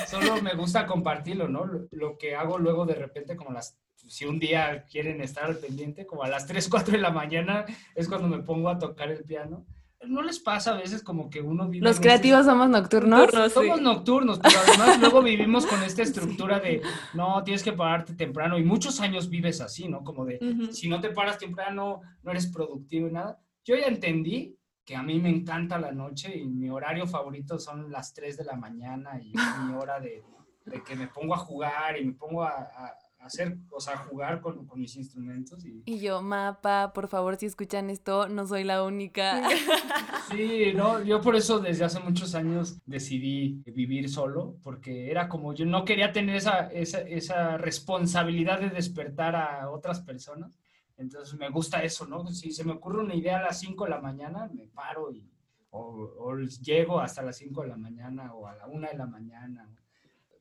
[0.07, 1.65] solo me gusta compartirlo, ¿no?
[1.89, 6.05] lo que hago luego de repente como las si un día quieren estar al pendiente,
[6.05, 9.23] como a las 3, 4 de la mañana es cuando me pongo a tocar el
[9.23, 9.65] piano.
[10.05, 11.85] ¿No les pasa a veces como que uno vive...
[11.85, 13.31] Los creativos somos nocturnos.
[13.53, 16.81] somos nocturnos, pero además luego vivimos con esta estructura de,
[17.13, 20.03] no, tienes que pararte temprano y muchos años vives así, ¿no?
[20.03, 20.39] Como de,
[20.71, 23.39] si no te paras temprano, no eres productivo y nada.
[23.63, 27.89] Yo ya entendí que a mí me encanta la noche y mi horario favorito son
[27.89, 29.33] las 3 de la mañana y
[29.65, 30.21] mi hora de,
[30.65, 32.93] de que me pongo a jugar y me pongo a
[33.23, 35.65] hacer, o sea, jugar con, con mis instrumentos.
[35.65, 35.81] Y...
[35.85, 35.99] y...
[35.99, 39.41] yo, mapa, por favor, si escuchan esto, no soy la única.
[40.31, 45.53] Sí, no, yo por eso desde hace muchos años decidí vivir solo, porque era como
[45.53, 50.57] yo no quería tener esa, esa, esa responsabilidad de despertar a otras personas.
[50.97, 52.25] Entonces me gusta eso, ¿no?
[52.29, 55.29] Si se me ocurre una idea a las 5 de la mañana, me paro y
[55.71, 59.05] o, o llego hasta las 5 de la mañana o a la 1 de la
[59.05, 59.69] mañana.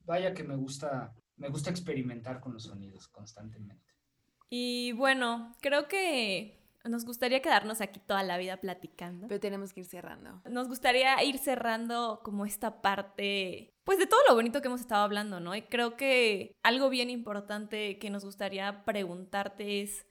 [0.05, 3.93] Vaya que me gusta me gusta experimentar con los sonidos constantemente.
[4.49, 9.29] Y bueno, creo que nos gustaría quedarnos aquí toda la vida platicando.
[9.29, 10.43] Pero tenemos que ir cerrando.
[10.51, 15.03] Nos gustaría ir cerrando como esta parte, pues de todo lo bonito que hemos estado
[15.03, 15.55] hablando, ¿no?
[15.55, 20.07] Y creo que algo bien importante que nos gustaría preguntarte es,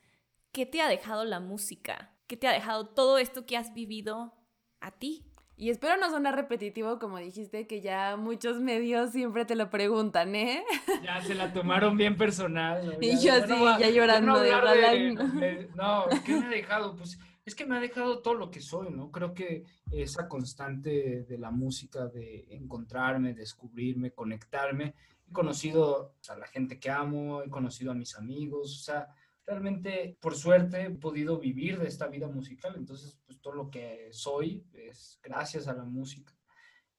[0.51, 2.17] ¿qué te ha dejado la música?
[2.27, 4.33] ¿Qué te ha dejado todo esto que has vivido
[4.79, 5.30] a ti?
[5.61, 10.33] Y espero no sonar repetitivo, como dijiste, que ya muchos medios siempre te lo preguntan,
[10.33, 10.63] ¿eh?
[11.03, 12.97] Ya se la tomaron bien personal.
[12.99, 15.69] y yo sí, ya llorando de verdad.
[15.75, 16.95] no, ¿qué me ha dejado?
[16.95, 19.11] Pues es que me ha dejado todo lo que soy, ¿no?
[19.11, 24.95] Creo que esa constante de la música, de encontrarme, descubrirme, conectarme.
[25.29, 29.09] He conocido a la gente que amo, he conocido a mis amigos, o sea,
[29.51, 32.73] realmente, por suerte, he podido vivir de esta vida musical.
[32.77, 36.33] Entonces, pues todo lo que soy es gracias a la música.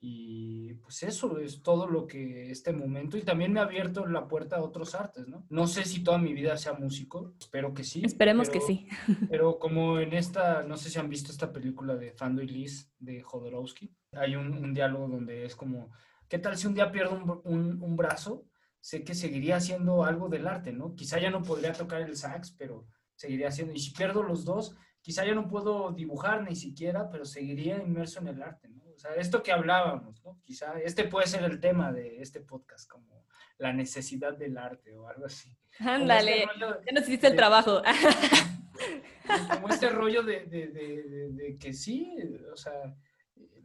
[0.05, 4.27] Y pues eso es todo lo que este momento y también me ha abierto la
[4.27, 5.47] puerta a otros artes, ¿no?
[5.49, 8.03] No sé si toda mi vida sea músico, espero que sí.
[8.05, 8.89] Esperemos que sí.
[9.31, 12.93] Pero como en esta, no sé si han visto esta película de Fando y Liz
[12.99, 15.93] de Jodorowsky, hay un, diálogo donde es como,
[16.29, 18.45] ¿qué tal si un día pierdo un, un brazo?
[18.83, 20.95] Sé que seguiría haciendo algo del arte, ¿no?
[20.97, 24.75] Quizá ya no podría tocar el sax, pero seguiría haciendo, y si pierdo los dos,
[25.01, 28.83] quizá ya no puedo dibujar ni siquiera, pero seguiría inmerso en el arte, ¿no?
[28.93, 30.41] O sea, esto que hablábamos, ¿no?
[30.43, 33.25] Quizá este puede ser el tema de este podcast, como
[33.59, 35.57] la necesidad del arte o algo así.
[35.79, 37.83] Ándale, este ya nos hiciste el trabajo.
[39.55, 42.17] Como este rollo de, de, de, de que sí,
[42.53, 42.97] o sea,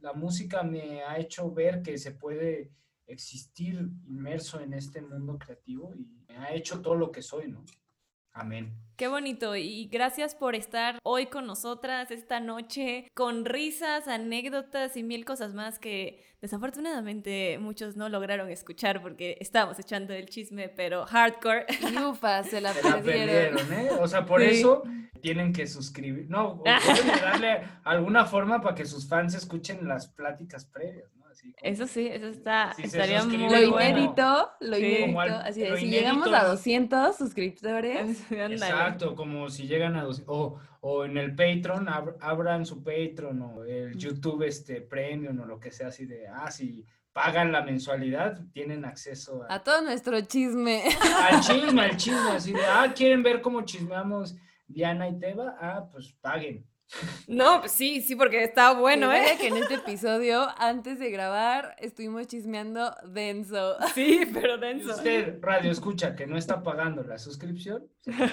[0.02, 2.72] la música me ha hecho ver que se puede
[3.08, 7.64] existir inmerso en este mundo creativo y me ha hecho todo lo que soy, ¿no?
[8.34, 8.72] Amén.
[8.98, 15.02] Qué bonito y gracias por estar hoy con nosotras esta noche con risas, anécdotas y
[15.04, 21.06] mil cosas más que desafortunadamente muchos no lograron escuchar porque estábamos echando el chisme, pero
[21.06, 21.66] hardcore.
[21.92, 23.56] Y ufa, se la Se la perdieron.
[23.58, 23.90] perdieron, ¿eh?
[24.02, 24.48] O sea, por Sí.
[24.60, 24.84] eso
[25.22, 26.30] tienen que suscribir.
[26.30, 31.17] No, o pueden darle alguna forma para que sus fans escuchen las pláticas previas, ¿no?
[31.38, 33.90] Así como- Eso sí, eso está, Si estaría muy Lo bueno.
[34.00, 34.86] inédito, lo Sí.
[34.86, 36.48] inédito, al- así de, lo si inédito, llegamos a ¿no?
[36.50, 38.32] 200 suscriptores.
[38.32, 43.42] Exacto, como si llegan a dos, o, o en el Patreon, ab- abran su Patreon
[43.42, 47.62] o el YouTube este Premium o lo que sea así de, ah, si pagan la
[47.62, 50.84] mensualidad, tienen acceso a, a todo nuestro chisme.
[51.30, 54.36] al chisme, al chisme, así de, ah, ¿quieren ver cómo chismeamos
[54.68, 55.56] Diana y Teba?
[55.60, 56.66] Ah, pues paguen.
[57.28, 59.38] No, pues sí, sí, porque está bueno, ¿eh?
[59.40, 63.76] que en este episodio, antes de grabar, estuvimos chismeando denso.
[63.94, 64.96] Sí, pero denso.
[64.96, 67.88] usted, radio escucha, que no está pagando la suscripción,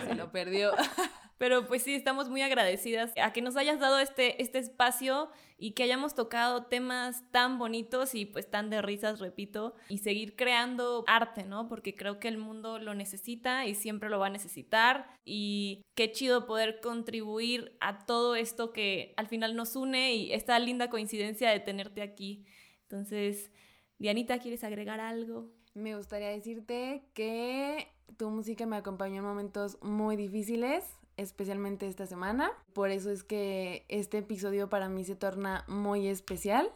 [0.07, 0.73] Se lo perdió.
[1.39, 5.73] Pero pues sí, estamos muy agradecidas a que nos hayas dado este, este espacio y
[5.73, 11.05] que hayamos tocado temas tan bonitos y pues tan de risas, repito, y seguir creando
[11.09, 11.69] arte, ¿no?
[11.69, 16.13] Porque creo que el mundo lo necesita y siempre lo va a necesitar y qué
[16.13, 21.51] chido poder contribuir a todo esto que al final nos une y esta linda coincidencia
[21.51, 22.47] de tenerte aquí.
[22.83, 23.51] Entonces,
[23.99, 25.53] Dianita, ¿quieres agregar algo?
[25.75, 30.85] Me gustaría decirte que tu música me acompañó en momentos muy difíciles,
[31.17, 32.53] especialmente esta semana.
[32.73, 36.71] Por eso es que este episodio para mí se torna muy especial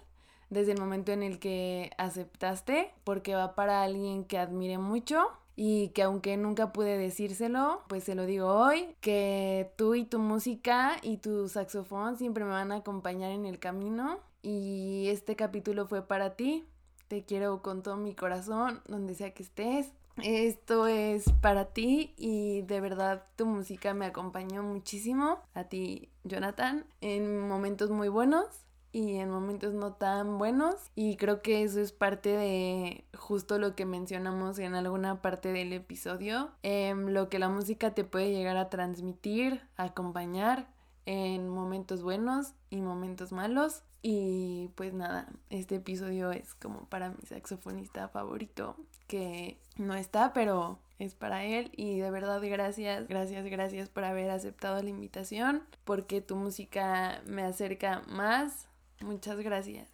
[0.51, 5.91] desde el momento en el que aceptaste, porque va para alguien que admire mucho y
[5.91, 10.97] que aunque nunca pude decírselo, pues se lo digo hoy, que tú y tu música
[11.03, 16.03] y tu saxofón siempre me van a acompañar en el camino y este capítulo fue
[16.03, 16.67] para ti.
[17.09, 19.93] Te quiero con todo mi corazón, donde sea que estés.
[20.23, 25.39] Esto es para ti y de verdad tu música me acompañó muchísimo.
[25.55, 28.47] A ti, Jonathan, en momentos muy buenos
[28.91, 30.75] y en momentos no tan buenos.
[30.95, 35.73] Y creo que eso es parte de justo lo que mencionamos en alguna parte del
[35.73, 36.51] episodio.
[36.63, 40.67] em, lo que la música te puede llegar a transmitir, acompañar
[41.09, 43.83] en momentos buenos y momentos malos.
[44.03, 50.79] Y pues nada, este episodio es como para mi saxofonista favorito, que no está, pero
[50.99, 51.73] es para él.
[51.75, 57.43] Y de verdad gracias, gracias, gracias por haber aceptado la invitación, porque tu música me
[57.43, 58.69] acerca más.
[59.01, 59.89] Muchas gracias.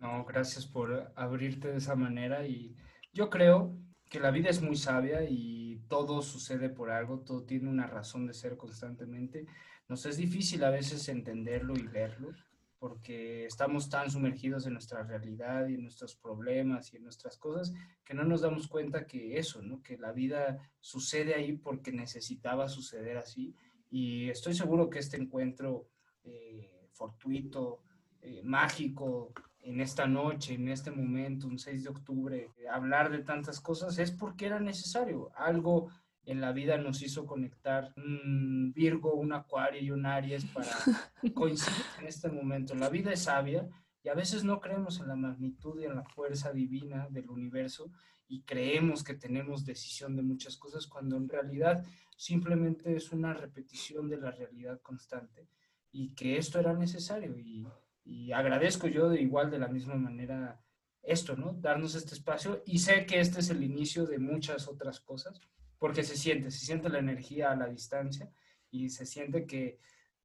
[0.00, 2.76] No, gracias por abrirte de esa manera y
[3.14, 3.74] yo creo
[4.10, 8.26] que la vida es muy sabia y todo sucede por algo, todo tiene una razón
[8.26, 9.46] de ser constantemente.
[9.88, 12.32] Nos es difícil a veces entenderlo y verlo
[12.78, 17.72] porque estamos tan sumergidos en nuestra realidad y en nuestros problemas y en nuestras cosas
[18.04, 19.82] que no nos damos cuenta que eso, ¿no?
[19.82, 23.56] Que la vida sucede ahí porque necesitaba suceder así
[23.90, 25.88] y estoy seguro que este encuentro
[26.22, 27.82] eh, fortuito,
[28.20, 33.60] eh, mágico, en esta noche, en este momento, un 6 de octubre, hablar de tantas
[33.60, 35.30] cosas es porque era necesario.
[35.34, 35.90] Algo
[36.28, 40.68] en la vida nos hizo conectar un Virgo, un Acuario y un Aries para
[41.34, 42.74] coincidir en este momento.
[42.74, 43.66] La vida es sabia
[44.02, 47.90] y a veces no creemos en la magnitud y en la fuerza divina del universo
[48.28, 51.82] y creemos que tenemos decisión de muchas cosas cuando en realidad
[52.14, 55.48] simplemente es una repetición de la realidad constante
[55.90, 57.66] y que esto era necesario y,
[58.04, 60.60] y agradezco yo de igual de la misma manera
[61.02, 61.54] esto, ¿no?
[61.54, 65.40] Darnos este espacio y sé que este es el inicio de muchas otras cosas
[65.78, 68.30] porque se siente, se siente la energía a la distancia
[68.70, 69.78] y se siente que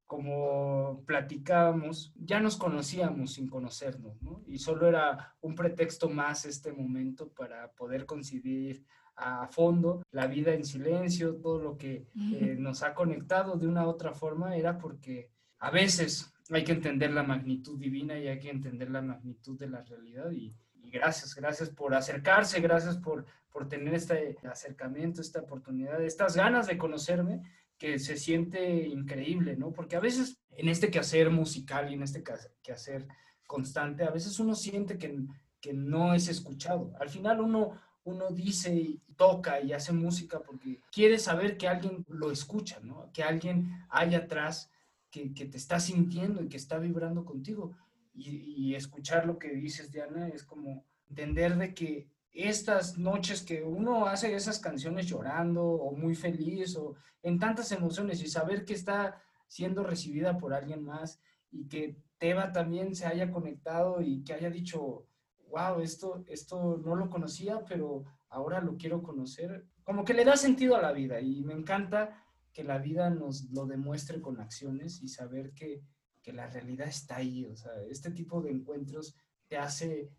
[0.06, 4.42] como platicábamos, ya nos conocíamos sin conocernos, ¿no?
[4.46, 8.84] Y solo era un pretexto más este momento para poder coincidir
[9.16, 13.86] a fondo la vida en silencio, todo lo que eh, nos ha conectado de una
[13.86, 18.38] u otra forma era porque a veces hay que entender la magnitud divina y hay
[18.38, 23.24] que entender la magnitud de la realidad y, y gracias, gracias por acercarse, gracias por,
[23.54, 27.40] por tener este acercamiento, esta oportunidad, estas ganas de conocerme
[27.78, 29.70] que se siente increíble, ¿no?
[29.70, 32.24] Porque a veces en este quehacer musical y en este
[32.64, 33.06] quehacer
[33.46, 35.16] constante, a veces uno siente que,
[35.60, 36.94] que no es escuchado.
[36.98, 42.04] Al final uno, uno dice y toca y hace música porque quiere saber que alguien
[42.08, 43.08] lo escucha, ¿no?
[43.12, 44.68] Que alguien hay atrás
[45.12, 47.76] que, que te está sintiendo y que está vibrando contigo.
[48.12, 53.62] Y, y escuchar lo que dices, Diana, es como entender de que estas noches que
[53.62, 58.74] uno hace esas canciones llorando o muy feliz o en tantas emociones y saber que
[58.74, 61.20] está siendo recibida por alguien más
[61.50, 65.06] y que Teba también se haya conectado y que haya dicho,
[65.48, 70.36] wow, esto, esto no lo conocía, pero ahora lo quiero conocer, como que le da
[70.36, 72.20] sentido a la vida y me encanta
[72.52, 75.82] que la vida nos lo demuestre con acciones y saber que,
[76.22, 77.44] que la realidad está ahí.
[77.46, 79.16] O sea, este tipo de encuentros
[79.46, 80.10] te hace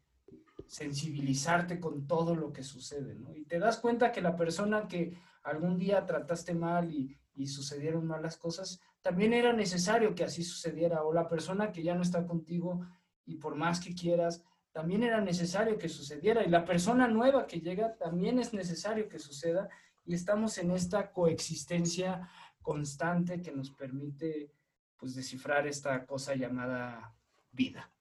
[0.68, 3.36] sensibilizarte con todo lo que sucede, ¿no?
[3.36, 8.08] Y te das cuenta que la persona que algún día trataste mal y, y sucedieron
[8.08, 12.26] malas cosas, también era necesario que así sucediera, o la persona que ya no está
[12.26, 12.86] contigo
[13.26, 17.62] y por más que quieras, también era necesario que sucediera, y la persona nueva que
[17.62, 19.70] llega también es necesario que suceda,
[20.06, 22.30] y estamos en esta coexistencia
[22.62, 24.52] constante que nos permite
[24.98, 27.16] pues descifrar esta cosa llamada
[27.52, 27.92] vida.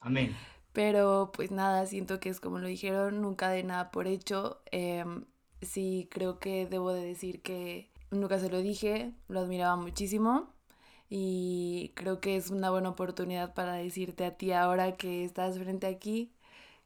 [0.00, 0.55] Amén.
[0.76, 4.60] Pero pues nada, siento que es como lo dijeron, nunca de nada por hecho.
[4.72, 5.24] Em,
[5.62, 10.52] sí, creo que debo de decir que nunca se lo dije, lo admiraba muchísimo
[11.08, 15.86] y creo que es una buena oportunidad para decirte a ti ahora que estás frente
[15.86, 16.32] aquí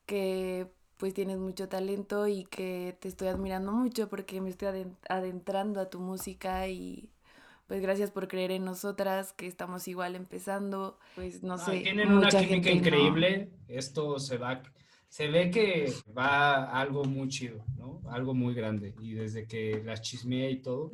[0.06, 0.68] que
[0.98, 5.90] pues tienes mucho talento y que te estoy admirando mucho porque me estoy adentrando a
[5.90, 7.10] tu música y
[7.70, 12.28] pues gracias por creer en nosotras que estamos igual empezando pues no sé tienen una
[12.28, 14.60] química increíble esto se va
[15.06, 18.00] se ve que va algo muy chido, ¿no?
[18.10, 18.94] Algo muy grande.
[19.00, 20.92] Y desde que las chismeé y todo,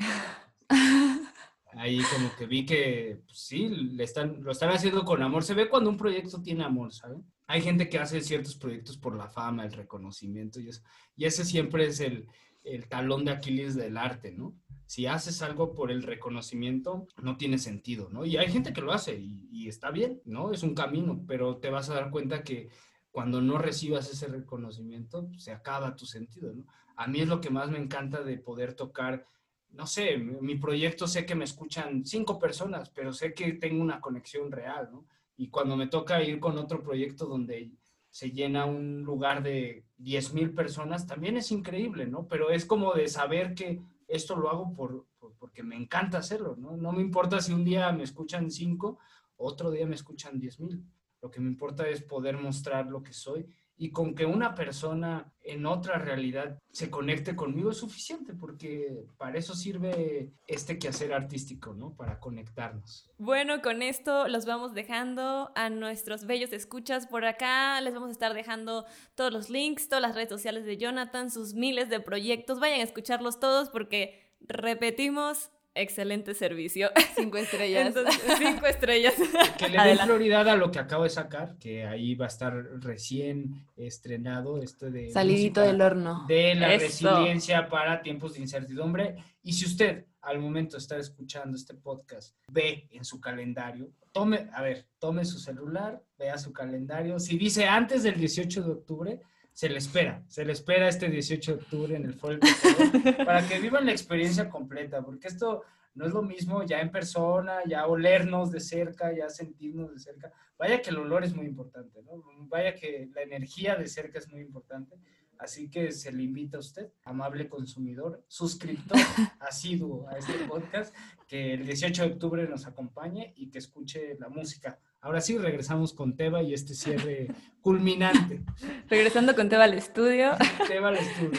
[1.75, 5.45] ahí como que vi que pues, sí, le están, lo están haciendo con amor.
[5.45, 7.27] Se ve cuando un proyecto tiene amor, ¿saben?
[7.47, 10.81] Hay gente que hace ciertos proyectos por la fama, el reconocimiento y eso.
[11.15, 12.27] Y ese siempre es el,
[12.67, 14.55] el talón de Aquiles del arte, ¿no?
[14.87, 18.25] Si haces algo por el reconocimiento, no tiene sentido, ¿no?
[18.25, 20.53] Y hay gente que lo hace y, está bien, ¿no?
[20.53, 22.69] Es un camino, pero te vas a dar cuenta que
[23.11, 26.67] cuando no recibas ese reconocimiento, se acaba tu sentido, ¿no?
[26.97, 29.27] A mí es lo que más me encanta de poder tocar,
[29.71, 34.01] no sé, mi proyecto sé que me escuchan cinco personas, pero sé que tengo una
[34.01, 35.07] conexión real, ¿no?
[35.37, 37.73] Y cuando me toca ir con otro proyecto donde
[38.11, 42.27] se llena un lugar de 10 mil personas, también es increíble, ¿no?
[42.29, 45.07] Pero es como de saber que esto lo hago por,
[45.39, 46.77] porque me encanta hacerlo, ¿no?
[46.77, 48.99] No me importa si un día me escuchan cinco,
[49.37, 50.85] otro día me escuchan 10 mil.
[51.21, 53.47] Lo que me importa es poder mostrar lo que soy
[53.79, 59.39] y con que una persona en otra realidad se conecte conmigo es suficiente, porque para
[59.39, 61.95] eso sirve este quehacer artístico, ¿no?
[61.95, 63.09] Para conectarnos.
[63.19, 67.81] Bueno, con esto los vamos dejando a nuestros bellos escuchas por acá.
[67.83, 71.55] Les vamos a estar dejando todos los links, todas las redes sociales de Jonathan, sus
[71.55, 72.59] miles de proyectos.
[72.59, 76.91] Vayan a escucharlos todos porque repetimos, excelente servicio.
[77.15, 77.95] Cinco estrellas.
[78.39, 79.15] cinco estrellas.
[79.59, 82.55] Que le dé prioridad a lo que acabo de sacar, que ahí va a estar
[82.81, 84.61] recién estrenado.
[84.61, 86.25] Esto de Salidito del horno.
[86.27, 89.17] De la resiliencia para tiempos de incertidumbre.
[89.43, 94.49] Y si usted al momento de estar escuchando este podcast ve en su calendario, tome,
[94.53, 97.21] a ver, tome su celular, vea su calendario.
[97.21, 99.21] Si dice antes del 18 de octubre,
[99.57, 102.39] se le espera, se le espera este 18 de octubre en el Foro
[103.25, 105.63] para que vivan la experiencia completa, porque esto
[105.95, 110.31] no es lo mismo ya en persona, ya olernos de cerca, ya sentirnos de cerca.
[110.59, 112.23] Vaya que el olor es muy importante, ¿no?
[112.49, 114.95] Vaya que la energía de cerca es muy importante.
[115.39, 118.99] Así que se le invita a usted, amable consumidor, suscriptor
[119.41, 120.95] asiduo a este podcast,
[121.27, 124.79] que el 18 de octubre nos acompañe y que escuche la música.
[125.07, 127.29] Ahora sí, regresamos con Teba y este cierre
[127.63, 128.43] culminante.
[128.89, 130.33] Regresando con Teba al estudio.
[130.67, 131.39] Teba al estudio.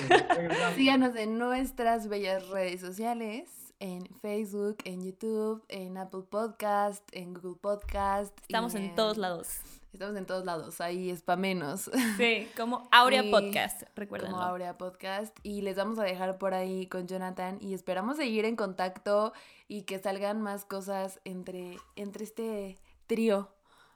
[0.73, 3.49] Síganos en nuestras bellas redes sociales
[3.79, 8.39] en Facebook, en YouTube, en Apple Podcast, en Google Podcast.
[8.39, 9.59] Estamos en todos lados.
[9.91, 11.91] Estamos en todos lados, ahí es para menos.
[12.15, 14.31] Sí, como Aurea Podcast, recuerden.
[14.31, 15.37] Como Aurea Podcast.
[15.43, 19.33] Y les vamos a dejar por ahí con Jonathan y esperamos seguir en contacto
[19.67, 23.49] y que salgan más cosas entre, entre este trío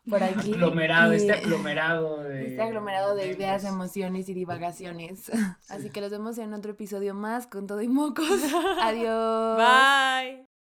[0.10, 0.54] por aquí.
[0.54, 2.48] Aglomerado, este aglomerado de...
[2.52, 5.32] Este aglomerado de ideas, emociones y divagaciones.
[5.70, 8.28] Así que los vemos en otro episodio más con todo y mocos.
[8.82, 9.58] Adiós.
[9.58, 10.51] Bye.